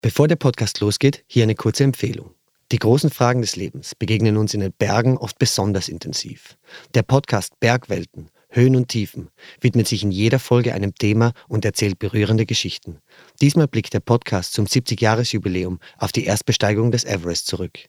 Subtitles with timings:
[0.00, 2.30] Bevor der Podcast losgeht, hier eine kurze Empfehlung.
[2.70, 6.56] Die großen Fragen des Lebens begegnen uns in den Bergen oft besonders intensiv.
[6.94, 9.30] Der Podcast Bergwelten, Höhen und Tiefen
[9.60, 13.00] widmet sich in jeder Folge einem Thema und erzählt berührende Geschichten.
[13.40, 17.80] Diesmal blickt der Podcast zum 70-Jahres-Jubiläum auf die Erstbesteigung des Everest zurück.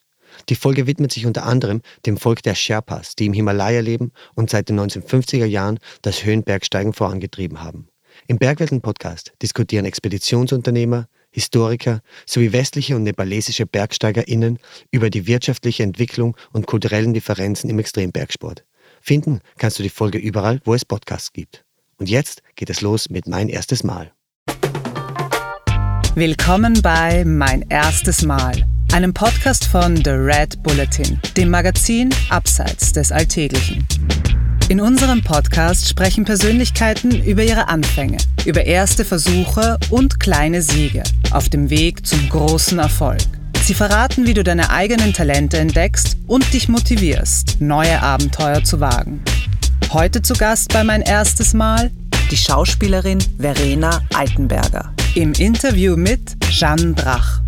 [0.50, 4.50] Die Folge widmet sich unter anderem dem Volk der Sherpas, die im Himalaya leben und
[4.50, 7.88] seit den 1950er Jahren das Höhenbergsteigen vorangetrieben haben.
[8.26, 14.60] Im Bergwelten-Podcast diskutieren Expeditionsunternehmer, Historiker sowie westliche und nepalesische BergsteigerInnen
[14.92, 18.66] über die wirtschaftliche Entwicklung und kulturellen Differenzen im Extrembergsport.
[19.02, 21.64] Finden kannst du die Folge überall, wo es Podcasts gibt.
[21.98, 24.12] Und jetzt geht es los mit Mein erstes Mal.
[26.16, 33.12] Willkommen bei Mein erstes Mal, einem Podcast von The Red Bulletin, dem Magazin Abseits des
[33.12, 33.86] Alltäglichen.
[34.70, 41.02] In unserem Podcast sprechen Persönlichkeiten über ihre Anfänge, über erste Versuche und kleine Siege
[41.32, 43.24] auf dem Weg zum großen Erfolg.
[43.64, 49.24] Sie verraten, wie du deine eigenen Talente entdeckst und dich motivierst, neue Abenteuer zu wagen.
[49.92, 51.90] Heute zu Gast bei mein erstes Mal
[52.30, 54.94] die Schauspielerin Verena Altenberger.
[55.16, 57.42] Im Interview mit Jeanne Drach.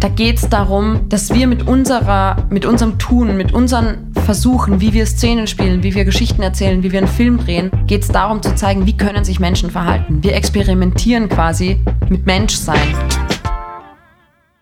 [0.00, 4.92] Da geht es darum, dass wir mit, unserer, mit unserem Tun, mit unseren Versuchen, wie
[4.92, 8.40] wir Szenen spielen, wie wir Geschichten erzählen, wie wir einen Film drehen, geht es darum
[8.40, 10.22] zu zeigen, wie können sich Menschen verhalten.
[10.22, 12.94] Wir experimentieren quasi mit Menschsein.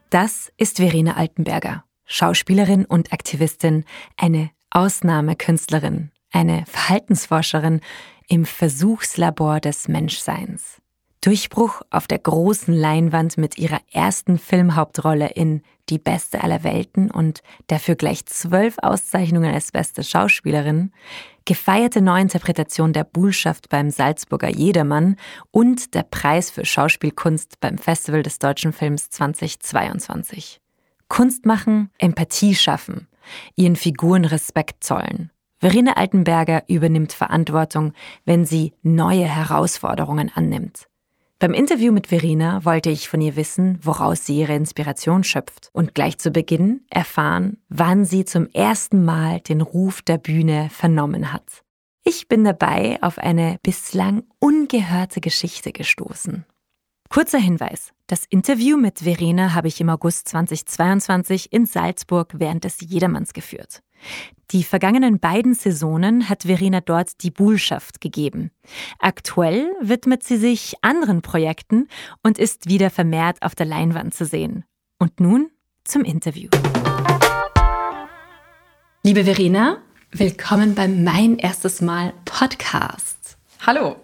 [0.08, 3.84] Das ist Verena Altenberger, Schauspielerin und Aktivistin,
[4.16, 7.80] eine Ausnahmekünstlerin, eine Verhaltensforscherin
[8.28, 10.80] im Versuchslabor des Menschseins.
[11.22, 17.42] Durchbruch auf der großen Leinwand mit ihrer ersten Filmhauptrolle in Die Beste aller Welten und
[17.66, 20.92] dafür gleich zwölf Auszeichnungen als beste Schauspielerin,
[21.44, 25.16] gefeierte Neuinterpretation der Bullschaft beim Salzburger Jedermann
[25.50, 30.60] und der Preis für Schauspielkunst beim Festival des deutschen Films 2022.
[31.08, 33.08] Kunst machen, Empathie schaffen,
[33.56, 35.30] ihren Figuren Respekt zollen.
[35.58, 37.92] Verena Altenberger übernimmt Verantwortung,
[38.24, 40.89] wenn sie neue Herausforderungen annimmt.
[41.40, 45.94] Beim Interview mit Verena wollte ich von ihr wissen, woraus sie ihre Inspiration schöpft und
[45.94, 51.62] gleich zu Beginn erfahren, wann sie zum ersten Mal den Ruf der Bühne vernommen hat.
[52.04, 56.44] Ich bin dabei auf eine bislang ungehörte Geschichte gestoßen.
[57.12, 57.92] Kurzer Hinweis.
[58.06, 63.82] Das Interview mit Verena habe ich im August 2022 in Salzburg während des Jedermanns geführt.
[64.52, 68.52] Die vergangenen beiden Saisonen hat Verena dort die Bullschaft gegeben.
[69.00, 71.88] Aktuell widmet sie sich anderen Projekten
[72.22, 74.64] und ist wieder vermehrt auf der Leinwand zu sehen.
[75.00, 75.50] Und nun
[75.82, 76.48] zum Interview.
[79.02, 79.78] Liebe Verena,
[80.12, 83.36] willkommen beim Mein erstes Mal Podcast.
[83.66, 83.96] Hallo.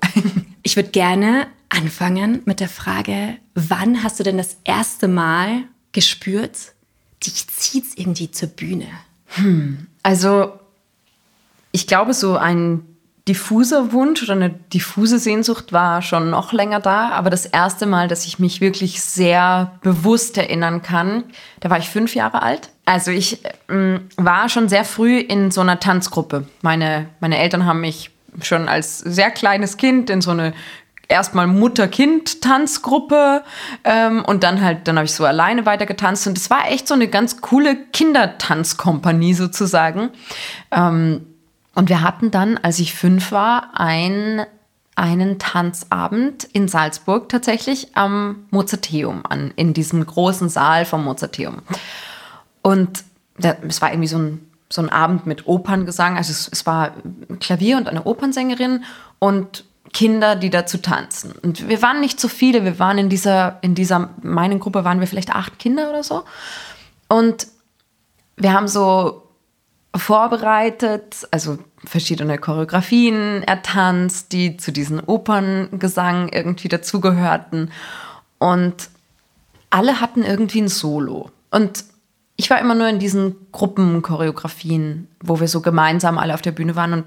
[0.65, 6.73] Ich würde gerne anfangen mit der Frage, wann hast du denn das erste Mal gespürt,
[7.25, 8.87] dich zieht's irgendwie zur Bühne?
[9.29, 9.87] Hm.
[10.03, 10.53] Also,
[11.73, 12.83] ich glaube, so ein
[13.29, 18.07] diffuser Wunsch oder eine diffuse Sehnsucht war schon noch länger da, aber das erste Mal,
[18.07, 21.25] dass ich mich wirklich sehr bewusst erinnern kann,
[21.61, 22.71] da war ich fünf Jahre alt.
[22.85, 26.47] Also ich äh, war schon sehr früh in so einer Tanzgruppe.
[26.63, 28.11] Meine, meine Eltern haben mich
[28.43, 30.53] schon als sehr kleines Kind in so eine
[31.09, 33.43] erstmal Mutter-Kind-Tanzgruppe
[33.85, 36.89] ähm, und dann halt, dann habe ich so alleine weiter getanzt und es war echt
[36.89, 40.11] so eine ganz coole Kindertanzkompanie sozusagen.
[40.71, 41.27] Ähm,
[41.75, 44.47] und wir hatten dann, als ich fünf war, ein,
[44.95, 51.63] einen Tanzabend in Salzburg tatsächlich am Mozarteum an, in diesem großen Saal vom Mozarteum.
[52.63, 53.05] Und
[53.39, 56.17] es war irgendwie so ein so ein Abend mit Operngesang.
[56.17, 56.93] Also es, es war
[57.41, 58.85] Klavier und eine Opernsängerin
[59.19, 59.65] und
[59.97, 61.33] Kinder, die dazu tanzen.
[61.43, 65.01] Und wir waren nicht so viele, wir waren in dieser, in dieser, meinen Gruppe waren
[65.01, 66.25] wir vielleicht acht Kinder oder so.
[67.09, 67.47] Und
[68.37, 69.23] wir haben so
[69.97, 77.73] vorbereitet, also verschiedene Choreografien ertanzt, die zu diesem Operngesang irgendwie dazugehörten.
[78.37, 78.91] Und
[79.71, 81.31] alle hatten irgendwie ein Solo.
[81.51, 81.85] Und
[82.37, 86.77] ich war immer nur in diesen Gruppenchoreografien, wo wir so gemeinsam alle auf der Bühne
[86.77, 86.93] waren.
[86.93, 87.05] Und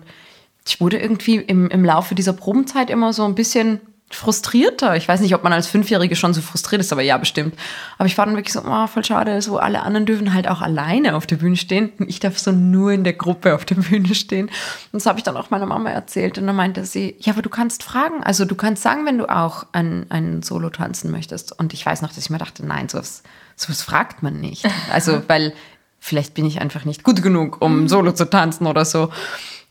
[0.70, 3.82] ich wurde irgendwie im, im Laufe dieser Probenzeit immer so ein bisschen
[4.12, 4.96] frustrierter.
[4.96, 7.56] Ich weiß nicht, ob man als Fünfjährige schon so frustriert ist, aber ja, bestimmt.
[7.98, 10.62] Aber ich war dann wirklich so, oh, voll schade, so alle anderen dürfen halt auch
[10.62, 11.92] alleine auf der Bühne stehen.
[11.98, 14.48] Und ich darf so nur in der Gruppe auf der Bühne stehen.
[14.48, 14.54] Und
[14.94, 16.38] das habe ich dann auch meiner Mama erzählt.
[16.38, 18.24] Und dann meinte sie, ja, aber du kannst fragen.
[18.24, 21.58] Also du kannst sagen, wenn du auch ein, ein Solo tanzen möchtest.
[21.58, 23.24] Und ich weiß noch, dass ich mir dachte, nein, sowas,
[23.56, 24.68] sowas fragt man nicht.
[24.92, 25.54] Also, weil
[26.00, 29.10] vielleicht bin ich einfach nicht gut genug, um Solo zu tanzen oder so.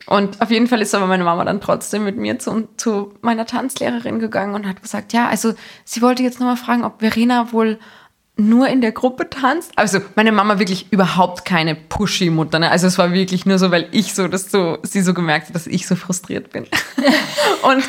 [0.09, 3.45] Und auf jeden Fall ist aber meine Mama dann trotzdem mit mir zu, zu meiner
[3.45, 5.53] Tanzlehrerin gegangen und hat gesagt, ja, also
[5.85, 7.79] sie wollte jetzt nochmal fragen, ob Verena wohl
[8.37, 9.73] nur in der Gruppe tanzt.
[9.77, 12.59] Also meine Mama wirklich überhaupt keine Pushy-Mutter.
[12.59, 12.71] Ne?
[12.71, 15.55] Also es war wirklich nur so, weil ich so, dass so, sie so gemerkt hat,
[15.55, 16.67] dass ich so frustriert bin.
[17.63, 17.85] und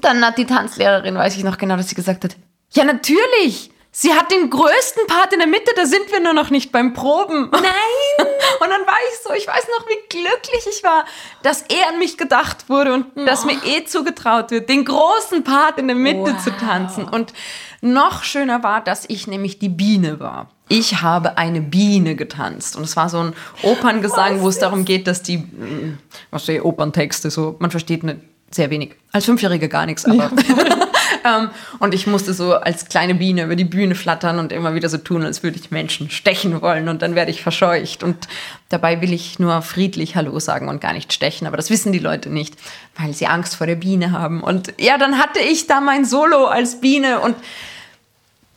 [0.00, 2.36] dann hat die Tanzlehrerin, weiß ich noch genau, dass sie gesagt hat,
[2.72, 6.50] ja natürlich, Sie hat den größten Part in der Mitte, da sind wir nur noch
[6.50, 7.48] nicht beim Proben.
[7.50, 7.62] Nein!
[8.60, 11.06] Und dann war ich so, ich weiß noch, wie glücklich ich war,
[11.42, 13.24] dass eh an mich gedacht wurde und oh.
[13.24, 16.44] dass mir eh zugetraut wird, den großen Part in der Mitte wow.
[16.44, 17.04] zu tanzen.
[17.04, 17.32] Und
[17.80, 20.50] noch schöner war, dass ich nämlich die Biene war.
[20.68, 23.32] Ich habe eine Biene getanzt und es war so ein
[23.62, 25.96] Operngesang, wo es darum geht, dass die, hm,
[26.30, 28.18] was die Operntexte so, man versteht nicht
[28.50, 28.94] sehr wenig.
[29.12, 30.30] Als Fünfjährige gar nichts, aber.
[30.36, 30.76] Ja.
[31.24, 34.88] ähm, und ich musste so als kleine Biene über die Bühne flattern und immer wieder
[34.88, 38.02] so tun, als würde ich Menschen stechen wollen und dann werde ich verscheucht.
[38.02, 38.28] Und
[38.68, 41.46] dabei will ich nur friedlich Hallo sagen und gar nicht stechen.
[41.46, 42.54] Aber das wissen die Leute nicht,
[42.96, 44.42] weil sie Angst vor der Biene haben.
[44.42, 47.36] Und ja, dann hatte ich da mein Solo als Biene und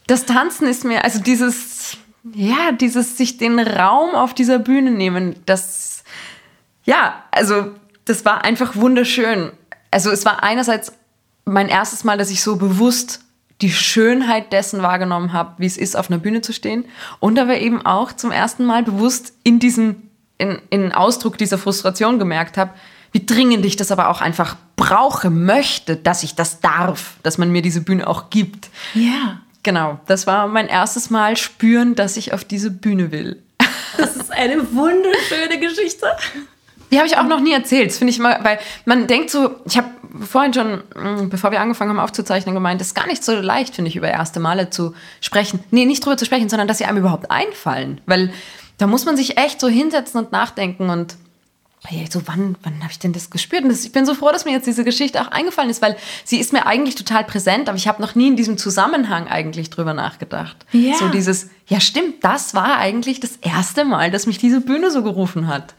[0.08, 1.98] das Tanzen ist mir, also dieses,
[2.34, 6.04] ja, dieses sich den Raum auf dieser Bühne nehmen, das,
[6.84, 9.52] ja, also das war einfach wunderschön
[9.92, 10.94] also es war einerseits
[11.50, 13.22] mein erstes Mal, dass ich so bewusst
[13.62, 16.86] die Schönheit dessen wahrgenommen habe, wie es ist, auf einer Bühne zu stehen.
[17.20, 19.98] Und aber eben auch zum ersten Mal bewusst in diesem,
[20.38, 22.72] in, in Ausdruck dieser Frustration gemerkt habe,
[23.12, 27.52] wie dringend ich das aber auch einfach brauche, möchte, dass ich das darf, dass man
[27.52, 28.70] mir diese Bühne auch gibt.
[28.94, 29.42] Ja.
[29.64, 33.44] Genau, das war mein erstes Mal spüren, dass ich auf diese Bühne will.
[33.98, 36.08] Das ist eine wunderschöne Geschichte.
[36.92, 37.90] Die habe ich auch noch nie erzählt.
[37.90, 41.62] Das finde ich immer, weil man denkt so, ich habe vorhin schon, mm, bevor wir
[41.62, 44.70] angefangen haben aufzuzeichnen, gemeint, es ist gar nicht so leicht, finde ich, über erste Male
[44.70, 45.60] zu sprechen.
[45.72, 48.02] Nee, nicht drüber zu sprechen, sondern dass sie einem überhaupt einfallen.
[48.06, 48.32] Weil
[48.78, 51.18] da muss man sich echt so hinsetzen und nachdenken und
[52.12, 53.64] so, wann, wann habe ich denn das gespürt?
[53.64, 55.96] Und das, ich bin so froh, dass mir jetzt diese Geschichte auch eingefallen ist, weil
[56.24, 59.70] sie ist mir eigentlich total präsent, aber ich habe noch nie in diesem Zusammenhang eigentlich
[59.70, 60.58] drüber nachgedacht.
[60.72, 60.96] Ja.
[60.98, 65.04] So dieses, ja stimmt, das war eigentlich das erste Mal, dass mich diese Bühne so
[65.04, 65.74] gerufen hat.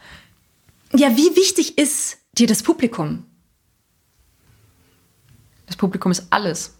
[0.93, 3.25] Ja, wie wichtig ist dir das Publikum?
[5.71, 6.75] Das Publikum ist alles.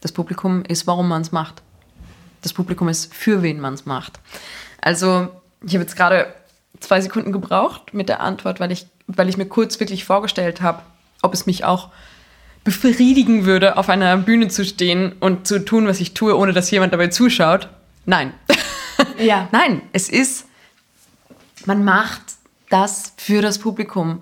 [0.00, 1.62] Das Publikum ist, warum man es macht.
[2.42, 4.20] Das Publikum ist, für wen man es macht.
[4.80, 5.30] Also,
[5.66, 6.32] ich habe jetzt gerade
[6.78, 10.82] zwei Sekunden gebraucht mit der Antwort, weil ich, weil ich mir kurz wirklich vorgestellt habe,
[11.22, 11.88] ob es mich auch
[12.62, 16.70] befriedigen würde, auf einer Bühne zu stehen und zu tun, was ich tue, ohne dass
[16.70, 17.68] jemand dabei zuschaut.
[18.06, 18.32] Nein.
[19.18, 19.48] Ja.
[19.50, 20.46] Nein, es ist,
[21.64, 22.20] man macht
[22.68, 24.20] das für das Publikum.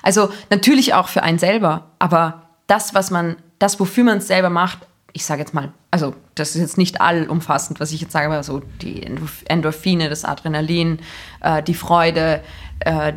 [0.00, 4.48] Also natürlich auch für einen selber, aber das, was man, das, wofür man es selber
[4.48, 4.78] macht,
[5.12, 8.42] ich sage jetzt mal, also das ist jetzt nicht allumfassend, was ich jetzt sage, aber
[8.42, 9.02] so die
[9.44, 10.98] Endorphine, das Adrenalin,
[11.42, 12.42] äh, die Freude,
[12.80, 13.12] äh,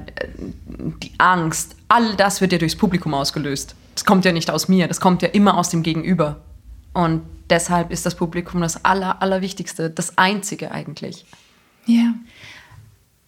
[0.68, 3.76] die Angst, all das wird ja durchs Publikum ausgelöst.
[3.94, 6.42] Das kommt ja nicht aus mir, das kommt ja immer aus dem Gegenüber.
[6.94, 11.26] Und deshalb ist das Publikum das Aller, Allerwichtigste, das Einzige eigentlich.
[11.86, 12.14] Ja.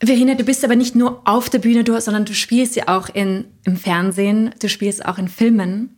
[0.04, 3.08] Verena, du bist aber nicht nur auf der Bühne, du, sondern du spielst ja auch
[3.08, 5.97] in, im Fernsehen, du spielst auch in Filmen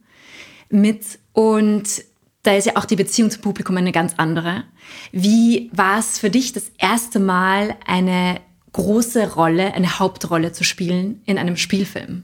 [0.70, 2.04] mit und
[2.44, 4.64] da ist ja auch die Beziehung zum Publikum eine ganz andere.
[5.12, 8.40] Wie war es für dich das erste Mal eine
[8.72, 12.24] große Rolle, eine Hauptrolle zu spielen in einem Spielfilm?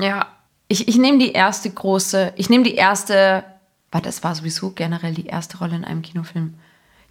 [0.00, 0.28] Ja,
[0.68, 3.44] ich, ich nehme die erste große, ich nehme die erste,
[3.90, 6.54] warte, es war sowieso generell die erste Rolle in einem Kinofilm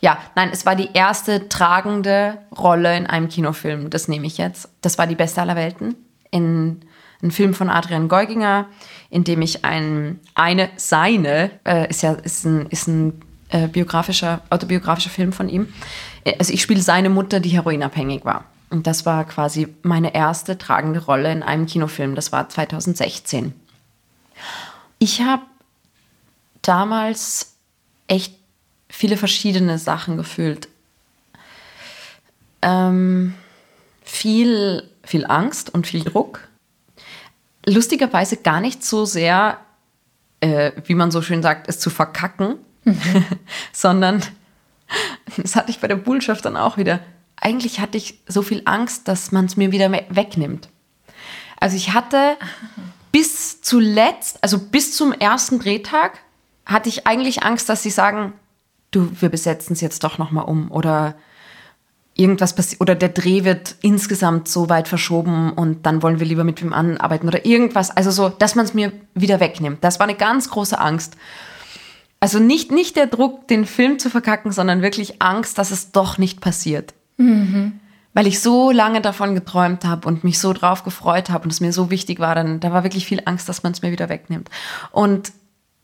[0.03, 3.89] ja, nein, es war die erste tragende Rolle in einem Kinofilm.
[3.89, 4.67] Das nehme ich jetzt.
[4.81, 5.95] Das war die beste aller Welten.
[6.29, 6.81] In
[7.23, 8.67] einem Film von Adrian Geuginger,
[9.09, 14.41] in dem ich ein, eine, seine, äh, ist ja ist ein, ist ein äh, biografischer,
[14.49, 15.73] autobiografischer Film von ihm.
[16.39, 18.45] Also ich spiele seine Mutter, die heroinabhängig war.
[18.69, 22.15] Und das war quasi meine erste tragende Rolle in einem Kinofilm.
[22.15, 23.53] Das war 2016.
[24.97, 25.43] Ich habe
[26.63, 27.53] damals
[28.07, 28.33] echt
[28.89, 30.69] viele verschiedene Sachen gefühlt.
[32.63, 33.35] Ähm,
[34.03, 36.47] viel, viel Angst und viel Druck.
[37.65, 39.60] Lustigerweise gar nicht so sehr,
[40.39, 43.25] äh, wie man so schön sagt, es zu verkacken, mhm.
[43.72, 44.22] sondern
[45.38, 47.00] das hatte ich bei der Bullschaft dann auch wieder.
[47.36, 50.70] Eigentlich hatte ich so viel Angst, dass man es mir wieder wegnimmt.
[51.60, 52.38] Also ich hatte
[53.12, 56.20] bis zuletzt, also bis zum ersten Drehtag,
[56.65, 58.34] hatte ich eigentlich Angst, dass sie sagen,
[58.91, 61.15] du, wir besetzen es jetzt doch nochmal um oder
[62.15, 66.43] irgendwas passiert oder der Dreh wird insgesamt so weit verschoben und dann wollen wir lieber
[66.43, 67.89] mit wem arbeiten oder irgendwas.
[67.89, 69.84] Also so, dass man es mir wieder wegnimmt.
[69.84, 71.15] Das war eine ganz große Angst.
[72.20, 76.17] Also nicht, nicht der Druck, den Film zu verkacken, sondern wirklich Angst, dass es doch
[76.17, 76.93] nicht passiert.
[77.17, 77.79] Mhm.
[78.13, 81.62] Weil ich so lange davon geträumt habe und mich so drauf gefreut habe und es
[81.62, 84.08] mir so wichtig war, dann da war wirklich viel Angst, dass man es mir wieder
[84.08, 84.50] wegnimmt.
[84.91, 85.34] Und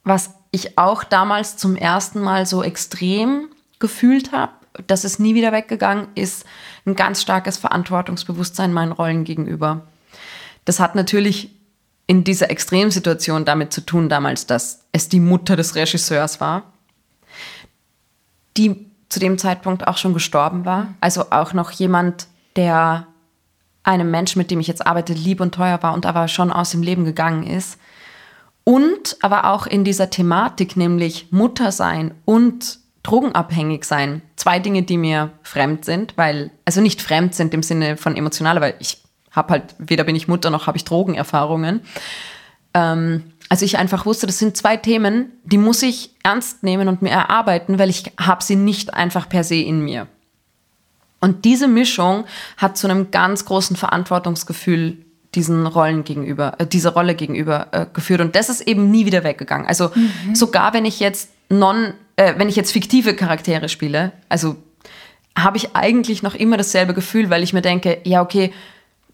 [0.03, 4.53] was ich auch damals zum ersten Mal so extrem gefühlt habe,
[4.87, 6.45] dass es nie wieder weggegangen ist,
[6.85, 9.87] ein ganz starkes Verantwortungsbewusstsein meinen Rollen gegenüber.
[10.65, 11.51] Das hat natürlich
[12.07, 16.73] in dieser Extremsituation damit zu tun damals, dass es die Mutter des Regisseurs war,
[18.57, 20.93] die zu dem Zeitpunkt auch schon gestorben war.
[21.01, 23.07] Also auch noch jemand, der
[23.83, 26.71] einem Menschen, mit dem ich jetzt arbeite, lieb und teuer war und aber schon aus
[26.71, 27.79] dem Leben gegangen ist.
[28.63, 34.21] Und aber auch in dieser Thematik, nämlich Mutter sein und drogenabhängig sein.
[34.39, 38.61] Zwei Dinge, die mir fremd sind, weil, also nicht fremd sind im Sinne von emotional,
[38.61, 41.81] weil ich habe halt, weder bin ich Mutter noch habe ich Drogenerfahrungen.
[42.73, 47.01] Ähm, also ich einfach wusste, das sind zwei Themen, die muss ich ernst nehmen und
[47.01, 50.07] mir erarbeiten, weil ich habe sie nicht einfach per se in mir.
[51.19, 52.23] Und diese Mischung
[52.55, 54.99] hat zu einem ganz großen Verantwortungsgefühl
[55.35, 58.21] diesen Rollen gegenüber, äh, dieser Rolle gegenüber äh, geführt.
[58.21, 59.67] Und das ist eben nie wieder weggegangen.
[59.67, 60.33] Also mhm.
[60.33, 64.57] sogar wenn ich jetzt non, äh, wenn ich jetzt fiktive Charaktere spiele, also
[65.37, 68.51] habe ich eigentlich noch immer dasselbe Gefühl, weil ich mir denke, ja, okay,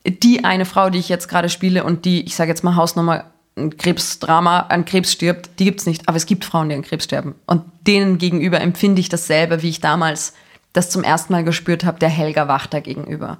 [0.07, 3.25] die eine Frau, die ich jetzt gerade spiele und die, ich sage jetzt mal Hausnummer,
[3.55, 6.09] ein Krebsdrama, an Krebs stirbt, die gibt es nicht.
[6.09, 7.35] Aber es gibt Frauen, die an Krebs sterben.
[7.45, 10.33] Und denen gegenüber empfinde ich dasselbe, wie ich damals
[10.73, 13.37] das zum ersten Mal gespürt habe, der Helga Wachter gegenüber.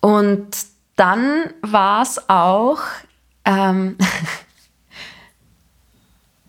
[0.00, 0.48] Und
[0.96, 2.80] dann war es auch,
[3.44, 3.96] ähm,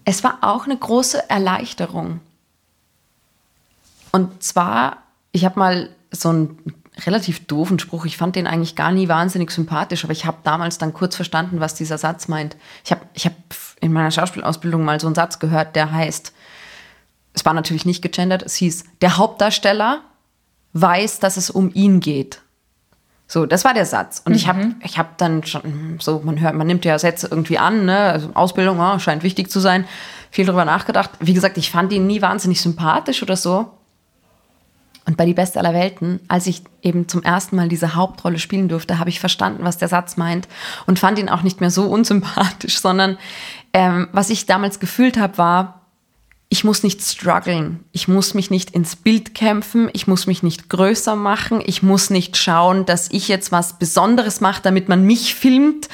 [0.05, 2.21] es war auch eine große Erleichterung.
[4.11, 6.73] Und zwar, ich habe mal so einen
[7.05, 10.77] relativ doofen Spruch, ich fand den eigentlich gar nie wahnsinnig sympathisch, aber ich habe damals
[10.77, 12.55] dann kurz verstanden, was dieser Satz meint.
[12.85, 13.33] Ich habe ich hab
[13.81, 16.31] in meiner Schauspielausbildung mal so einen Satz gehört, der heißt,
[17.33, 20.01] es war natürlich nicht gegendert, es hieß, der Hauptdarsteller
[20.71, 22.41] weiß, dass es um ihn geht.
[23.27, 24.21] So, das war der Satz.
[24.23, 24.35] Und mhm.
[24.35, 27.85] ich habe ich hab dann schon, so, man hört, man nimmt ja Sätze irgendwie an,
[27.85, 27.97] ne?
[27.97, 29.85] Also Ausbildung oh, scheint wichtig zu sein.
[30.29, 31.11] Viel darüber nachgedacht.
[31.19, 33.71] Wie gesagt, ich fand ihn nie wahnsinnig sympathisch oder so.
[35.07, 38.67] Und bei Die Beste aller Welten, als ich eben zum ersten Mal diese Hauptrolle spielen
[38.67, 40.47] durfte, habe ich verstanden, was der Satz meint
[40.87, 43.17] und fand ihn auch nicht mehr so unsympathisch, sondern
[43.73, 45.84] ähm, was ich damals gefühlt habe, war,
[46.49, 47.83] ich muss nicht strugglen.
[47.91, 49.89] Ich muss mich nicht ins Bild kämpfen.
[49.93, 51.61] Ich muss mich nicht größer machen.
[51.65, 55.89] Ich muss nicht schauen, dass ich jetzt was Besonderes mache, damit man mich filmt.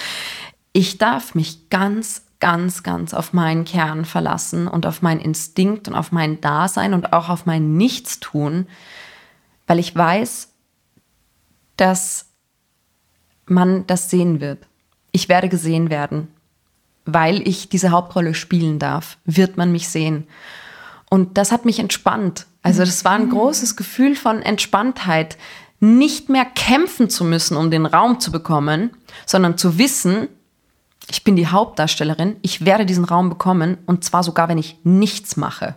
[0.74, 5.96] Ich darf mich ganz, ganz, ganz auf meinen Kern verlassen und auf meinen Instinkt und
[5.96, 8.68] auf mein Dasein und auch auf mein Nichtstun,
[9.68, 10.50] weil ich weiß,
[11.78, 12.26] dass
[13.46, 14.68] man das sehen wird.
[15.12, 16.28] Ich werde gesehen werden
[17.06, 20.28] weil ich diese Hauptrolle spielen darf, wird man mich sehen.
[21.10, 22.46] Und das hat mich entspannt.
[22.62, 23.32] Also das war ein mhm.
[23.32, 25.38] großes Gefühl von Entspanntheit,
[25.80, 28.92] nicht mehr kämpfen zu müssen, um den Raum zu bekommen,
[29.26, 30.28] sondern zu wissen,
[31.10, 35.36] ich bin die Hauptdarstellerin, ich werde diesen Raum bekommen und zwar sogar, wenn ich nichts
[35.38, 35.76] mache.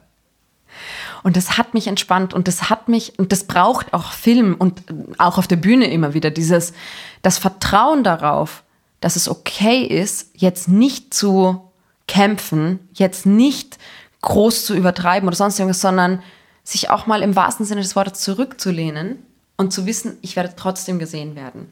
[1.23, 4.83] Und das hat mich entspannt und das hat mich, und das braucht auch Film und
[5.16, 6.75] auch auf der Bühne immer wieder, dieses,
[7.23, 8.62] das Vertrauen darauf,
[9.04, 11.70] dass es okay ist, jetzt nicht zu
[12.08, 13.76] kämpfen, jetzt nicht
[14.23, 16.23] groß zu übertreiben oder sonst irgendwas, sondern
[16.62, 19.18] sich auch mal im wahrsten Sinne des Wortes zurückzulehnen
[19.58, 21.70] und zu wissen, ich werde trotzdem gesehen werden.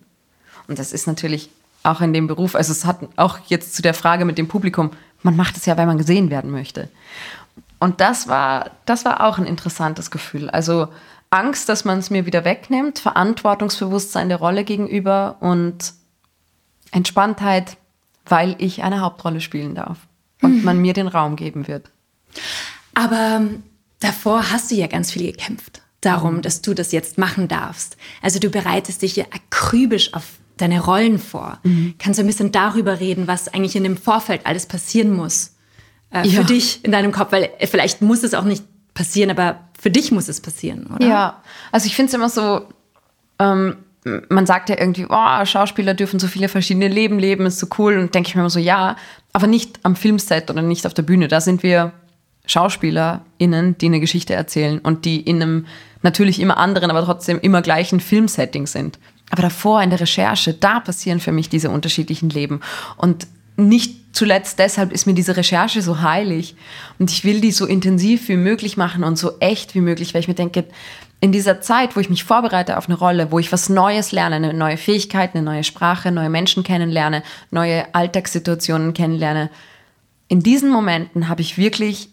[0.69, 1.49] Und das ist natürlich
[1.85, 4.91] auch in dem Beruf, also es hat auch jetzt zu der Frage mit dem Publikum,
[5.23, 6.91] man macht es ja, weil man gesehen werden möchte.
[7.79, 10.51] Und das war, das war auch ein interessantes Gefühl.
[10.51, 10.89] Also
[11.31, 15.95] Angst, dass man es mir wieder wegnimmt, Verantwortungsbewusstsein der Rolle gegenüber und
[16.93, 17.77] Entspanntheit,
[18.27, 19.99] weil ich eine Hauptrolle spielen darf
[20.41, 20.65] und mhm.
[20.65, 21.91] man mir den Raum geben wird.
[22.95, 23.63] Aber ähm,
[24.01, 26.43] davor hast du ja ganz viel gekämpft darum, mhm.
[26.43, 27.97] dass du das jetzt machen darfst.
[28.21, 30.25] Also du bereitest dich ja akribisch auf
[30.59, 31.59] deine Rollen vor.
[31.63, 31.95] Mhm.
[31.99, 35.57] Kannst du ein bisschen darüber reden, was eigentlich in dem Vorfeld alles passieren muss
[36.11, 36.41] äh, ja.
[36.41, 37.33] für dich in deinem Kopf?
[37.33, 41.07] Weil äh, vielleicht muss es auch nicht passieren, aber für dich muss es passieren, oder?
[41.07, 42.69] Ja, also ich finde es immer so,
[43.39, 47.69] ähm, man sagt ja irgendwie, oh, Schauspieler dürfen so viele verschiedene Leben leben, ist so
[47.79, 47.99] cool.
[47.99, 48.97] Und denke ich mir immer so, ja,
[49.33, 51.29] aber nicht am Filmset oder nicht auf der Bühne.
[51.29, 51.93] Da sind wir
[52.47, 55.67] SchauspielerInnen, die eine Geschichte erzählen und die in einem
[56.03, 58.99] natürlich immer anderen, aber trotzdem immer gleichen Filmsetting sind.
[59.31, 62.61] Aber davor in der Recherche, da passieren für mich diese unterschiedlichen Leben.
[62.97, 66.57] Und nicht zuletzt deshalb ist mir diese Recherche so heilig.
[66.99, 70.21] Und ich will die so intensiv wie möglich machen und so echt wie möglich, weil
[70.21, 70.65] ich mir denke,
[71.23, 74.35] in dieser Zeit, wo ich mich vorbereite auf eine Rolle, wo ich was Neues lerne,
[74.35, 79.49] eine neue Fähigkeit, eine neue Sprache, neue Menschen kennenlerne, neue Alltagssituationen kennenlerne,
[80.27, 82.09] in diesen Momenten habe ich wirklich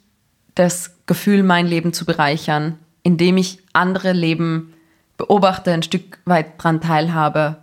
[0.53, 4.75] das Gefühl, mein Leben zu bereichern, indem ich andere Leben
[5.17, 7.57] beobachte, ein Stück weit dran teilhabe.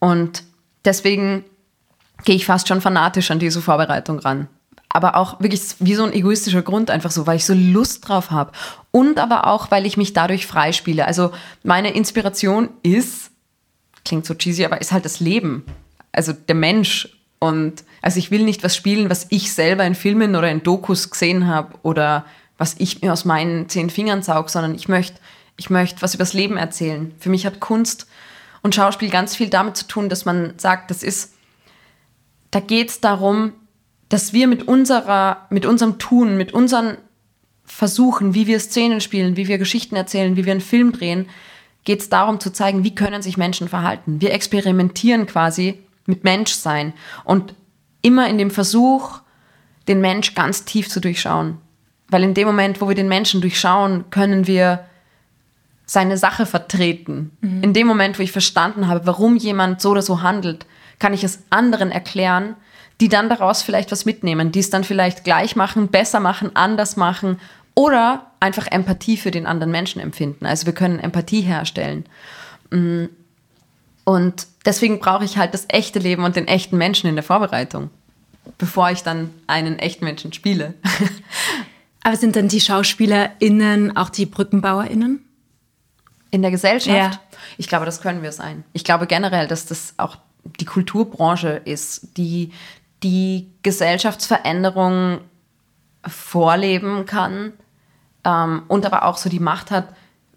[0.00, 0.42] Und
[0.84, 1.44] deswegen
[2.24, 4.48] gehe ich fast schon fanatisch an diese Vorbereitung ran.
[4.94, 8.30] Aber auch wirklich wie so ein egoistischer Grund, einfach so, weil ich so Lust drauf
[8.30, 8.52] habe.
[8.92, 11.04] Und aber auch, weil ich mich dadurch freispiele.
[11.04, 11.32] Also
[11.64, 13.32] meine Inspiration ist,
[14.04, 15.64] klingt so cheesy, aber ist halt das Leben.
[16.12, 17.08] Also der Mensch.
[17.40, 21.10] Und also ich will nicht was spielen, was ich selber in Filmen oder in Dokus
[21.10, 22.24] gesehen habe oder
[22.56, 25.18] was ich mir aus meinen zehn Fingern saug, sondern ich möchte
[25.56, 27.12] ich möchte was übers Leben erzählen.
[27.18, 28.06] Für mich hat Kunst
[28.62, 31.34] und Schauspiel ganz viel damit zu tun, dass man sagt, das ist,
[32.52, 33.52] da geht es darum,
[34.14, 36.98] dass wir mit unserer, mit unserem Tun, mit unseren
[37.64, 41.26] Versuchen, wie wir Szenen spielen, wie wir Geschichten erzählen, wie wir einen Film drehen,
[41.82, 44.20] geht es darum zu zeigen, wie können sich Menschen verhalten.
[44.20, 46.92] Wir experimentieren quasi mit Menschsein
[47.24, 47.56] und
[48.02, 49.18] immer in dem Versuch,
[49.88, 51.58] den Mensch ganz tief zu durchschauen.
[52.06, 54.84] Weil in dem Moment, wo wir den Menschen durchschauen, können wir
[55.86, 57.32] seine Sache vertreten.
[57.40, 57.64] Mhm.
[57.64, 60.66] In dem Moment, wo ich verstanden habe, warum jemand so oder so handelt,
[61.00, 62.54] kann ich es anderen erklären,
[63.00, 66.96] die dann daraus vielleicht was mitnehmen, die es dann vielleicht gleich machen, besser machen, anders
[66.96, 67.40] machen
[67.74, 70.46] oder einfach Empathie für den anderen Menschen empfinden.
[70.46, 72.04] Also wir können Empathie herstellen.
[72.70, 73.06] Mm.
[74.04, 77.90] Und deswegen brauche ich halt das echte Leben und den echten Menschen in der Vorbereitung,
[78.58, 80.74] bevor ich dann einen echten Menschen spiele.
[82.04, 85.24] Aber sind dann die SchauspielerInnen auch die BrückenbauerInnen?
[86.30, 87.14] In der Gesellschaft?
[87.14, 87.20] Ja.
[87.56, 88.64] Ich glaube, das können wir sein.
[88.74, 90.18] Ich glaube generell, dass das auch
[90.60, 92.52] die Kulturbranche ist, die
[93.04, 95.20] die Gesellschaftsveränderung
[96.06, 97.52] vorleben kann
[98.24, 99.94] ähm, und aber auch so die Macht hat,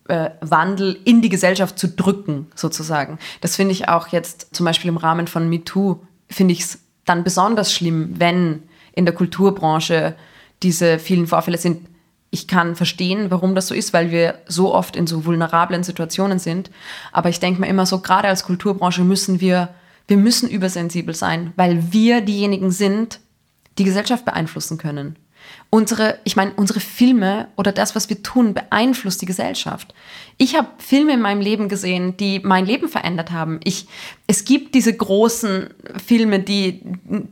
[0.08, 3.20] äh, Wandel in die Gesellschaft zu drücken, sozusagen.
[3.42, 7.24] Das finde ich auch jetzt zum Beispiel im Rahmen von MeToo, finde ich es dann
[7.24, 10.16] besonders schlimm, wenn in der Kulturbranche
[10.64, 11.88] diese vielen Vorfälle sind.
[12.30, 16.40] Ich kann verstehen, warum das so ist, weil wir so oft in so vulnerablen Situationen
[16.40, 16.70] sind.
[17.14, 19.70] Aber ich denke mir immer so, gerade als Kulturbranche müssen wir
[20.08, 23.20] wir müssen übersensibel sein, weil wir diejenigen sind,
[23.78, 25.18] die Gesellschaft beeinflussen können.
[25.70, 29.94] Unsere, ich meine, unsere Filme oder das, was wir tun, beeinflusst die Gesellschaft.
[30.38, 33.60] Ich habe Filme in meinem Leben gesehen, die mein Leben verändert haben.
[33.64, 33.88] Ich,
[34.27, 35.70] es gibt diese großen
[36.05, 36.81] Filme, die,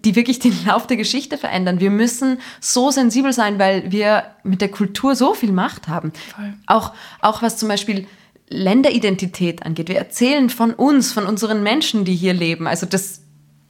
[0.03, 1.79] die wirklich den Lauf der Geschichte verändern.
[1.79, 6.11] Wir müssen so sensibel sein, weil wir mit der Kultur so viel Macht haben.
[6.35, 6.53] Voll.
[6.67, 8.07] Auch, auch was zum Beispiel
[8.49, 9.89] Länderidentität angeht.
[9.89, 12.67] Wir erzählen von uns, von unseren Menschen, die hier leben.
[12.67, 13.21] Also das,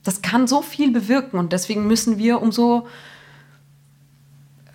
[0.02, 2.86] das kann so viel bewirken und deswegen müssen wir umso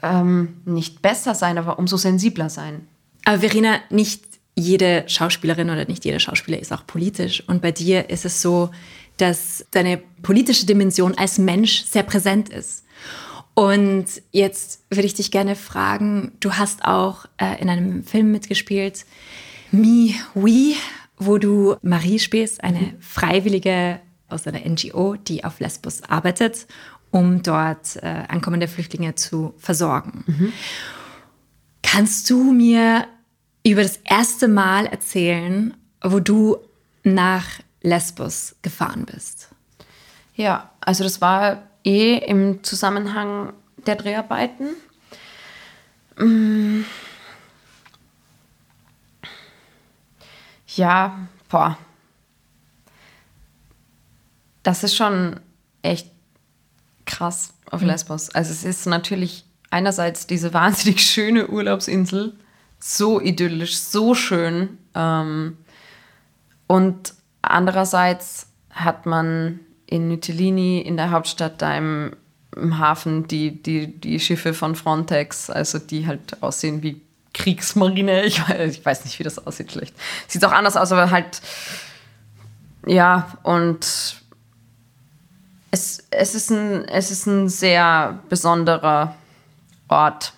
[0.01, 2.87] ähm, nicht besser sein, aber umso sensibler sein.
[3.25, 4.23] Aber Verena, nicht
[4.55, 7.43] jede Schauspielerin oder nicht jeder Schauspieler ist auch politisch.
[7.47, 8.71] Und bei dir ist es so,
[9.17, 12.83] dass deine politische Dimension als Mensch sehr präsent ist.
[13.53, 19.05] Und jetzt würde ich dich gerne fragen, du hast auch äh, in einem Film mitgespielt,
[19.71, 20.75] Mi Oui,
[21.17, 26.67] wo du Marie spielst, eine Freiwillige aus einer NGO, die auf Lesbos arbeitet,
[27.11, 30.23] um dort äh, ankommende Flüchtlinge zu versorgen.
[30.27, 30.53] Mhm.
[31.83, 33.07] Kannst du mir
[33.65, 36.57] über das erste Mal erzählen, wo du
[37.03, 37.45] nach
[37.81, 39.49] Lesbos gefahren bist?
[40.35, 43.53] Ja, also das war eh im Zusammenhang
[43.85, 44.69] der Dreharbeiten.
[46.17, 46.85] Mmh
[50.75, 51.77] Ja, boah.
[54.63, 55.39] Das ist schon
[55.81, 56.09] echt
[57.05, 57.87] krass auf mhm.
[57.87, 58.29] Lesbos.
[58.29, 62.35] Also es ist natürlich einerseits diese wahnsinnig schöne Urlaubsinsel,
[62.79, 64.77] so idyllisch, so schön.
[64.95, 65.57] Ähm,
[66.67, 72.15] und andererseits hat man in Mytilini, in der Hauptstadt, da im,
[72.55, 77.01] im Hafen, die, die, die Schiffe von Frontex, also die halt aussehen wie
[77.33, 78.23] Kriegsmarine.
[78.23, 79.95] Ich, ich weiß nicht, wie das aussieht schlecht.
[80.27, 81.41] Sieht auch anders aus, aber halt,
[82.85, 84.17] ja, und
[85.71, 89.15] es, es, ist ein, es ist ein sehr besonderer
[89.87, 90.33] Ort.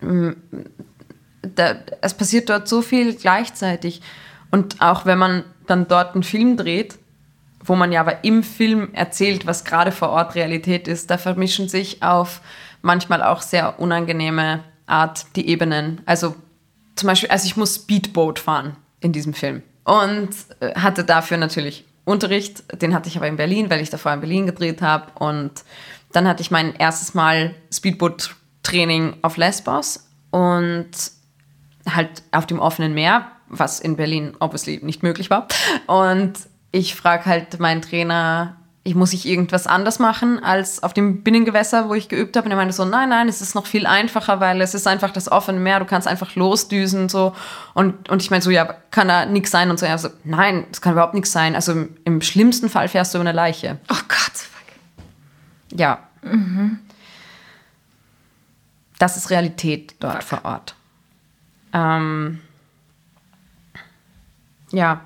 [0.00, 4.02] Da, es passiert dort so viel gleichzeitig.
[4.50, 6.98] Und auch wenn man dann dort einen Film dreht,
[7.64, 11.68] wo man ja aber im Film erzählt, was gerade vor Ort Realität ist, da vermischen
[11.68, 12.40] sich auf
[12.82, 16.00] manchmal auch sehr unangenehme Art die Ebenen.
[16.06, 16.34] Also
[16.94, 21.84] zum Beispiel, also ich muss Speedboat fahren in diesem Film und äh, hatte dafür natürlich
[22.04, 22.62] Unterricht.
[22.80, 25.06] Den hatte ich aber in Berlin, weil ich davor in Berlin gedreht habe.
[25.18, 25.64] Und
[26.12, 30.90] dann hatte ich mein erstes Mal Speedboot-Training auf Lesbos und
[31.88, 35.48] halt auf dem offenen Meer, was in Berlin obviously nicht möglich war.
[35.86, 36.34] Und
[36.70, 41.88] ich frage halt meinen Trainer, ich muss ich irgendwas anders machen als auf dem Binnengewässer,
[41.88, 42.44] wo ich geübt habe.
[42.44, 45.10] Und er meinte so, nein, nein, es ist noch viel einfacher, weil es ist einfach
[45.10, 47.34] das offene Meer, du kannst einfach losdüsen so.
[47.74, 49.70] Und, und ich meine so, ja, kann da nichts sein?
[49.70, 51.56] Und so, ja, so, nein, das kann überhaupt nichts sein.
[51.56, 53.78] Also im, im, schlimmsten Fall fährst du über eine Leiche.
[53.90, 54.36] Oh Gott.
[54.36, 55.78] Fuck.
[55.78, 55.98] Ja.
[56.22, 56.78] Mhm.
[58.98, 60.40] das ist Realität dort Fuck.
[60.42, 60.74] vor Ort.
[61.72, 62.40] Ähm,
[64.70, 65.00] ja,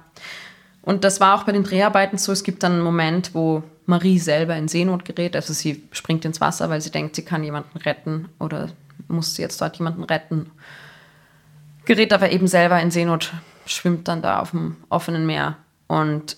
[0.90, 2.32] und das war auch bei den Dreharbeiten so.
[2.32, 5.36] Es gibt dann einen Moment, wo Marie selber in Seenot gerät.
[5.36, 8.70] Also sie springt ins Wasser, weil sie denkt, sie kann jemanden retten oder
[9.06, 10.50] muss jetzt dort jemanden retten.
[11.84, 13.32] Gerät aber eben selber in Seenot,
[13.66, 15.58] schwimmt dann da auf dem offenen Meer.
[15.86, 16.36] Und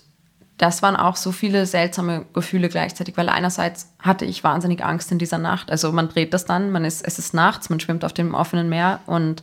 [0.59, 5.17] das waren auch so viele seltsame Gefühle gleichzeitig, weil einerseits hatte ich wahnsinnig Angst in
[5.17, 5.71] dieser Nacht.
[5.71, 8.69] Also man dreht das dann, man ist, es ist nachts, man schwimmt auf dem offenen
[8.69, 9.41] Meer und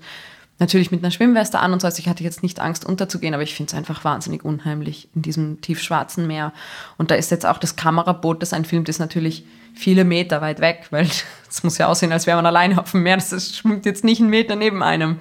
[0.61, 1.87] natürlich mit einer Schwimmweste an und so.
[1.87, 5.23] Also ich hatte jetzt nicht Angst unterzugehen, aber ich finde es einfach wahnsinnig unheimlich in
[5.23, 6.53] diesem tiefschwarzen Meer.
[6.99, 9.45] Und da ist jetzt auch das Kameraboot, das ein filmt, ist natürlich
[9.75, 11.09] viele Meter weit weg, weil
[11.49, 13.17] es muss ja aussehen, als wäre man alleine auf dem Meer.
[13.17, 15.17] Das schwimmt jetzt nicht einen Meter neben einem.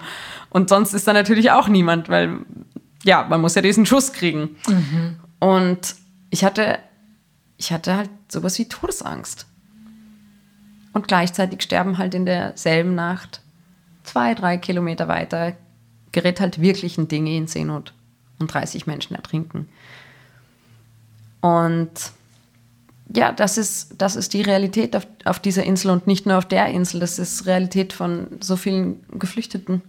[0.50, 2.40] Und sonst ist da natürlich auch niemand, weil
[3.04, 4.58] ja, man muss ja diesen Schuss kriegen.
[4.68, 5.20] Mhm.
[5.40, 5.96] Und
[6.30, 6.80] ich hatte,
[7.58, 9.46] ich hatte halt sowas wie Todesangst.
[10.92, 13.42] Und gleichzeitig sterben halt in derselben Nacht
[14.10, 15.56] zwei, drei Kilometer weiter
[16.12, 17.94] gerät halt wirklich ein Ding in Seenot
[18.40, 19.70] und 30 Menschen ertrinken.
[21.42, 21.92] Und
[23.14, 26.48] ja, das ist, das ist die Realität auf, auf dieser Insel und nicht nur auf
[26.48, 27.00] der Insel.
[27.00, 29.84] Das ist Realität von so vielen Geflüchteten,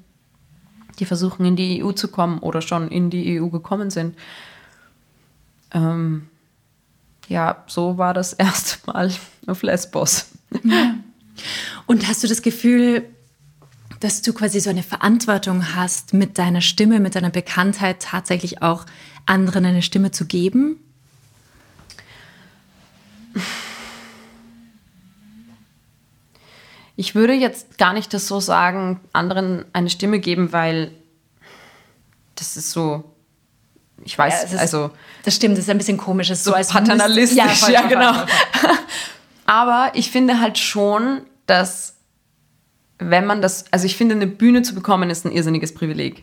[0.98, 4.16] die versuchen, in die EU zu kommen oder schon in die EU gekommen sind.
[5.72, 6.28] Ähm,
[7.28, 9.11] ja, so war das erste Mal
[9.46, 10.26] auf Lesbos.
[10.62, 10.96] Ja.
[11.87, 13.09] Und hast du das Gefühl,
[14.00, 18.86] dass du quasi so eine Verantwortung hast, mit deiner Stimme, mit deiner Bekanntheit tatsächlich auch
[19.26, 20.80] anderen eine Stimme zu geben?
[26.96, 30.92] Ich würde jetzt gar nicht das so sagen, anderen eine Stimme geben, weil
[32.34, 33.04] das ist so,
[34.04, 34.90] ich weiß, ja, ist, also.
[35.24, 37.86] Das stimmt, das ist ein bisschen komisch, das ist so, so als paternalistisch, ja, ja,
[37.86, 38.12] genau.
[39.44, 41.96] Aber ich finde halt schon, dass
[43.00, 46.22] wenn man das, also ich finde, eine Bühne zu bekommen, ist ein irrsinniges Privileg.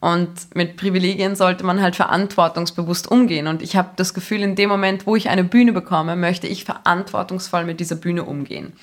[0.00, 3.48] Und mit Privilegien sollte man halt verantwortungsbewusst umgehen.
[3.48, 6.64] Und ich habe das Gefühl, in dem Moment, wo ich eine Bühne bekomme, möchte ich
[6.64, 8.74] verantwortungsvoll mit dieser Bühne umgehen.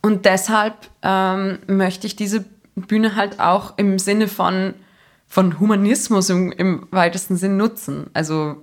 [0.00, 2.44] Und deshalb ähm, möchte ich diese
[2.76, 4.74] Bühne halt auch im Sinne von,
[5.26, 8.08] von Humanismus im, im weitesten Sinn nutzen.
[8.14, 8.62] Also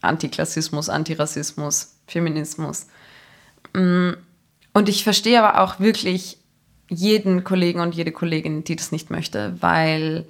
[0.00, 2.88] Antiklassismus, Antirassismus, Feminismus.
[3.74, 4.10] Mm,
[4.72, 6.38] und ich verstehe aber auch wirklich
[6.88, 10.26] jeden Kollegen und jede Kollegin, die das nicht möchte, weil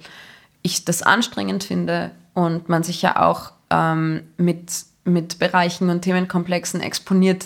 [0.61, 4.71] ich das anstrengend finde und man sich ja auch ähm, mit,
[5.03, 7.45] mit Bereichen und Themenkomplexen exponiert,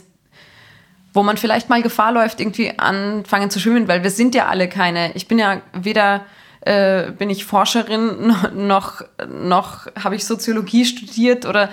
[1.13, 4.69] wo man vielleicht mal Gefahr läuft, irgendwie anfangen zu schwimmen, weil wir sind ja alle
[4.69, 6.25] keine, ich bin ja weder
[6.61, 11.69] äh, bin ich Forscherin, noch, noch habe ich Soziologie studiert oder